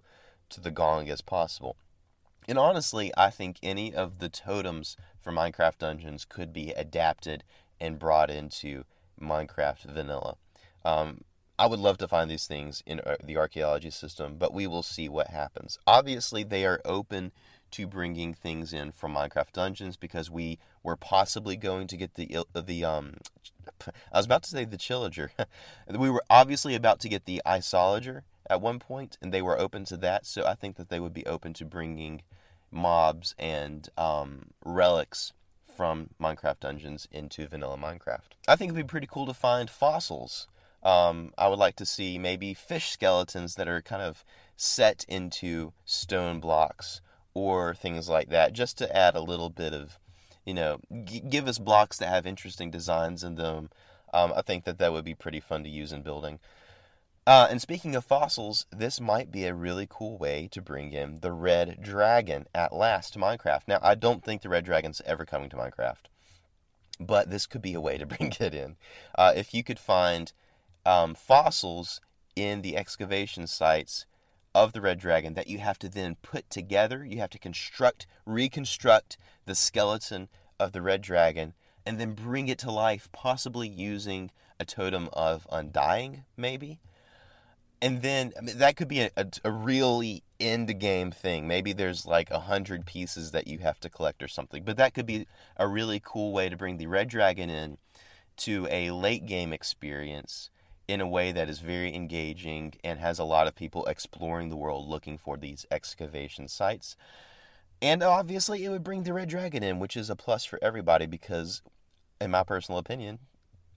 to 0.50 0.62
the 0.62 0.72
gong 0.72 1.10
as 1.10 1.22
possible. 1.22 1.76
And 2.48 2.60
honestly, 2.60 3.12
I 3.18 3.30
think 3.30 3.58
any 3.64 3.94
of 3.94 4.20
the 4.20 4.30
totems 4.30 4.98
for 5.20 5.32
Minecraft 5.32 5.80
Dungeons 5.80 6.26
could 6.26 6.54
be 6.54 6.72
adapted 6.72 7.44
and 7.80 7.98
brought 7.98 8.30
into 8.30 8.84
Minecraft 9.20 9.92
Vanilla. 9.92 10.36
Um, 10.84 11.22
I 11.58 11.68
would 11.68 11.80
love 11.80 11.98
to 12.00 12.08
find 12.08 12.30
these 12.30 12.48
things 12.48 12.84
in 12.86 13.00
uh, 13.00 13.16
the 13.24 13.38
archaeology 13.38 13.90
system, 13.90 14.36
but 14.38 14.54
we 14.54 14.68
will 14.68 14.84
see 14.84 15.10
what 15.10 15.28
happens. 15.28 15.80
Obviously, 15.88 16.44
they 16.44 16.66
are 16.66 16.82
open 16.86 17.32
to 17.72 17.88
bringing 17.88 18.34
things 18.34 18.74
in 18.74 18.92
from 18.92 19.16
Minecraft 19.16 19.52
Dungeons 19.54 19.98
because 19.98 20.30
we 20.30 20.60
were 20.84 20.96
possibly 20.96 21.56
going 21.56 21.88
to 21.88 21.98
get 21.98 22.16
the 22.16 22.46
the 22.54 22.86
um 22.86 23.16
I 24.14 24.18
was 24.18 24.26
about 24.26 24.44
to 24.44 24.50
say 24.50 24.66
the 24.66 24.78
Chillager. 24.78 25.30
we 25.90 26.10
were 26.10 26.24
obviously 26.30 26.76
about 26.76 27.00
to 27.02 27.10
get 27.10 27.26
the 27.26 27.42
Iceologer 27.46 28.22
at 28.50 28.62
one 28.62 28.80
point, 28.80 29.18
and 29.22 29.34
they 29.34 29.42
were 29.42 29.60
open 29.60 29.86
to 29.86 29.98
that. 29.98 30.26
So 30.26 30.46
I 30.46 30.54
think 30.54 30.76
that 30.78 30.90
they 30.90 31.00
would 31.00 31.14
be 31.14 31.26
open 31.26 31.54
to 31.54 31.66
bringing 31.66 32.22
mobs 32.72 33.36
and 33.40 33.90
um, 33.98 34.52
relics 34.64 35.34
from 35.76 36.12
Minecraft 36.22 36.60
Dungeons 36.60 37.08
into 37.12 37.48
vanilla 37.48 37.78
Minecraft. 37.78 38.34
I 38.48 38.56
think 38.56 38.70
it'd 38.70 38.86
be 38.86 38.90
pretty 38.90 39.08
cool 39.10 39.26
to 39.26 39.34
find 39.34 39.70
fossils. 39.70 40.48
Um, 40.84 41.34
I 41.38 41.48
would 41.48 41.60
like 41.60 41.76
to 41.78 41.86
see 41.86 42.18
maybe 42.20 42.54
fish 42.54 42.92
skeletons 42.92 43.56
that 43.56 43.68
are 43.68 43.82
kind 43.82 44.02
of 44.02 44.24
set 44.56 45.04
into 45.10 45.74
stone 45.84 46.40
blocks 46.40 47.02
or 47.36 47.76
things 47.76 48.10
like 48.10 48.30
that, 48.30 48.54
just 48.54 48.80
to 48.80 48.96
add 48.96 49.16
a 49.16 49.22
little 49.22 49.52
bit 49.52 49.74
of, 49.74 50.00
you 50.46 50.56
know, 50.56 50.80
g- 51.04 51.20
give 51.20 51.48
us 51.48 51.60
blocks 51.60 51.98
that 51.98 52.10
have 52.10 52.26
interesting 52.26 52.72
designs 52.72 53.24
in 53.24 53.36
them. 53.36 53.70
Um, 54.14 54.34
I 54.36 54.42
think 54.42 54.64
that 54.64 54.80
that 54.80 54.94
would 54.94 55.06
be 55.06 55.14
pretty 55.14 55.42
fun 55.42 55.64
to 55.64 55.70
use 55.70 55.92
in 55.92 56.02
building. 56.02 56.40
Uh, 57.28 57.48
and 57.50 57.62
speaking 57.62 57.96
of 57.96 58.06
fossils, 58.06 58.68
this 58.72 59.02
might 59.02 59.32
be 59.32 59.46
a 59.46 59.54
really 59.54 59.88
cool 59.90 60.18
way 60.18 60.48
to 60.52 60.62
bring 60.62 60.94
in 60.94 61.20
the 61.22 61.32
red 61.32 61.82
dragon 61.82 62.46
at 62.54 62.72
last 62.74 63.14
to 63.14 63.20
Minecraft. 63.20 63.62
Now, 63.68 63.80
I 63.82 63.96
don't 63.96 64.24
think 64.24 64.42
the 64.42 64.50
red 64.50 64.64
dragon's 64.64 65.02
ever 65.06 65.26
coming 65.26 65.50
to 65.50 65.56
Minecraft, 65.56 66.06
but 67.00 67.32
this 67.32 67.48
could 67.48 67.64
be 67.64 67.74
a 67.74 67.82
way 67.82 67.98
to 67.98 68.06
bring 68.06 68.34
it 68.40 68.54
in. 68.54 68.78
Uh, 69.18 69.34
if 69.36 69.54
you 69.54 69.64
could 69.64 69.80
find 69.80 70.32
um, 70.86 71.16
fossils 71.16 72.00
in 72.36 72.62
the 72.62 72.78
excavation 72.78 73.48
sites 73.48 74.06
of 74.56 74.72
the 74.72 74.80
red 74.80 74.98
dragon 74.98 75.34
that 75.34 75.48
you 75.48 75.60
have 75.60 75.78
to 75.78 75.90
then 75.90 76.16
put 76.22 76.50
together. 76.50 77.06
You 77.06 77.20
have 77.20 77.30
to 77.32 77.38
construct, 77.38 78.08
reconstruct 78.26 79.18
the 79.46 79.54
skeleton 79.54 80.30
of 80.58 80.72
the 80.72 80.82
red 80.82 81.02
dragon, 81.02 81.54
and 81.86 82.00
then 82.00 82.14
bring 82.14 82.48
it 82.48 82.58
to 82.60 82.72
life, 82.72 83.10
possibly 83.12 83.68
using 83.68 84.32
a 84.58 84.66
totem 84.66 85.10
of 85.12 85.46
undying, 85.52 86.24
maybe. 86.38 86.80
And 87.82 88.02
then 88.02 88.32
I 88.38 88.42
mean, 88.42 88.58
that 88.58 88.78
could 88.78 88.88
be 88.88 89.02
a, 89.02 89.12
a, 89.18 89.28
a 89.44 89.52
really 89.52 90.24
end 90.40 90.80
game 90.80 91.12
thing. 91.12 91.48
Maybe 91.48 91.74
there's 91.74 92.06
like 92.06 92.32
a 92.32 92.40
hundred 92.40 92.86
pieces 92.86 93.32
that 93.32 93.48
you 93.48 93.60
have 93.60 93.82
to 93.82 93.90
collect 93.90 94.24
or 94.24 94.30
something. 94.30 94.64
But 94.64 94.78
that 94.78 94.94
could 94.94 95.06
be 95.06 95.28
a 95.58 95.68
really 95.68 96.02
cool 96.04 96.32
way 96.32 96.48
to 96.48 96.56
bring 96.56 96.78
the 96.78 96.88
red 96.88 97.10
dragon 97.10 97.50
in 97.50 97.78
to 98.38 98.68
a 98.72 98.92
late 98.92 99.26
game 99.26 99.52
experience 99.52 100.50
in 100.88 101.02
a 101.02 101.08
way 101.08 101.32
that 101.32 101.50
is 101.50 101.60
very 101.60 101.94
engaging 101.94 102.74
and 102.84 103.00
has 103.00 103.20
a 103.20 103.24
lot 103.24 103.48
of 103.48 103.56
people 103.56 103.86
exploring 103.86 104.50
the 104.50 104.56
world 104.56 104.88
looking 104.88 105.18
for 105.18 105.38
these 105.38 105.66
excavation 105.72 106.48
sites. 106.48 106.96
And 107.82 108.02
obviously, 108.04 108.64
it 108.64 108.70
would 108.70 108.84
bring 108.84 109.04
the 109.04 109.14
Red 109.14 109.30
Dragon 109.30 109.64
in, 109.64 109.80
which 109.80 109.98
is 109.98 110.10
a 110.10 110.16
plus 110.16 110.46
for 110.46 110.60
everybody 110.62 111.06
because, 111.06 111.62
in 112.22 112.32
my 112.32 112.44
personal 112.44 112.80
opinion, 112.80 113.20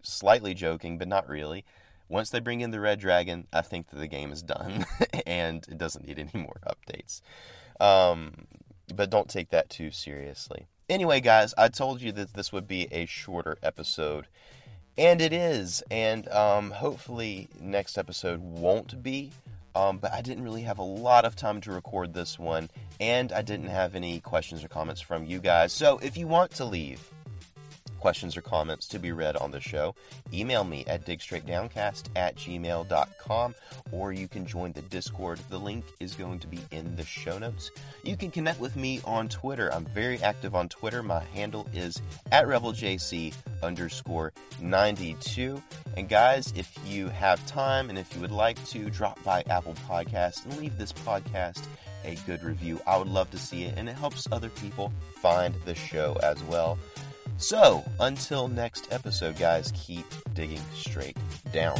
slightly 0.02 0.54
joking, 0.54 0.98
but 0.98 1.08
not 1.08 1.28
really, 1.28 1.64
once 2.08 2.30
they 2.30 2.40
bring 2.40 2.60
in 2.60 2.70
the 2.70 2.80
Red 2.80 3.00
Dragon, 3.00 3.46
I 3.52 3.62
think 3.62 3.90
that 3.90 3.98
the 3.98 4.06
game 4.06 4.32
is 4.32 4.42
done 4.42 4.86
and 5.26 5.66
it 5.68 5.78
doesn't 5.78 6.06
need 6.06 6.18
any 6.18 6.30
more 6.34 6.60
updates. 6.66 7.20
Um, 7.80 8.46
but 8.94 9.10
don't 9.10 9.28
take 9.28 9.50
that 9.50 9.68
too 9.68 9.90
seriously. 9.90 10.66
Anyway, 10.88 11.20
guys, 11.20 11.52
I 11.58 11.68
told 11.68 12.00
you 12.00 12.12
that 12.12 12.32
this 12.32 12.52
would 12.52 12.66
be 12.66 12.88
a 12.90 13.04
shorter 13.04 13.58
episode, 13.62 14.26
and 14.98 15.22
it 15.22 15.32
is. 15.32 15.82
And 15.90 16.28
um, 16.28 16.70
hopefully, 16.70 17.48
next 17.60 17.96
episode 17.96 18.40
won't 18.40 19.02
be. 19.02 19.30
Um, 19.74 19.98
but 19.98 20.12
I 20.12 20.22
didn't 20.22 20.42
really 20.42 20.62
have 20.62 20.78
a 20.78 20.82
lot 20.82 21.24
of 21.24 21.36
time 21.36 21.60
to 21.60 21.70
record 21.70 22.12
this 22.12 22.36
one, 22.36 22.68
and 22.98 23.30
I 23.30 23.42
didn't 23.42 23.68
have 23.68 23.94
any 23.94 24.18
questions 24.18 24.64
or 24.64 24.68
comments 24.68 25.00
from 25.00 25.24
you 25.24 25.38
guys. 25.38 25.72
So 25.72 25.98
if 25.98 26.16
you 26.16 26.26
want 26.26 26.50
to 26.52 26.64
leave 26.64 27.08
questions 27.98 28.36
or 28.36 28.40
comments 28.40 28.86
to 28.88 28.98
be 28.98 29.12
read 29.12 29.36
on 29.36 29.50
the 29.50 29.60
show, 29.60 29.94
email 30.32 30.64
me 30.64 30.84
at 30.86 31.04
digstraightdowncast 31.04 32.04
at 32.16 32.36
gmail.com 32.36 33.54
or 33.92 34.12
you 34.12 34.28
can 34.28 34.46
join 34.46 34.72
the 34.72 34.82
Discord. 34.82 35.40
The 35.50 35.58
link 35.58 35.84
is 36.00 36.14
going 36.14 36.38
to 36.40 36.46
be 36.46 36.60
in 36.70 36.96
the 36.96 37.04
show 37.04 37.38
notes. 37.38 37.70
You 38.02 38.16
can 38.16 38.30
connect 38.30 38.60
with 38.60 38.76
me 38.76 39.00
on 39.04 39.28
Twitter. 39.28 39.72
I'm 39.72 39.86
very 39.86 40.22
active 40.22 40.54
on 40.54 40.68
Twitter. 40.68 41.02
My 41.02 41.22
handle 41.34 41.68
is 41.72 42.00
at 42.32 42.46
RebelJC 42.46 43.34
underscore 43.62 44.32
92. 44.60 45.62
And 45.96 46.08
guys, 46.08 46.52
if 46.56 46.76
you 46.86 47.08
have 47.08 47.44
time 47.46 47.90
and 47.90 47.98
if 47.98 48.14
you 48.14 48.20
would 48.20 48.32
like 48.32 48.62
to 48.66 48.90
drop 48.90 49.22
by 49.24 49.42
Apple 49.50 49.74
Podcast 49.88 50.44
and 50.44 50.56
leave 50.58 50.76
this 50.78 50.92
podcast 50.92 51.64
a 52.04 52.14
good 52.26 52.42
review, 52.42 52.80
I 52.86 52.96
would 52.96 53.08
love 53.08 53.30
to 53.32 53.38
see 53.38 53.64
it 53.64 53.74
and 53.76 53.88
it 53.88 53.96
helps 53.96 54.28
other 54.30 54.48
people 54.50 54.92
find 55.20 55.54
the 55.64 55.74
show 55.74 56.18
as 56.22 56.42
well. 56.44 56.78
So, 57.38 57.84
until 58.00 58.48
next 58.48 58.92
episode, 58.92 59.38
guys, 59.38 59.72
keep 59.74 60.04
digging 60.34 60.60
straight 60.74 61.16
down. 61.52 61.78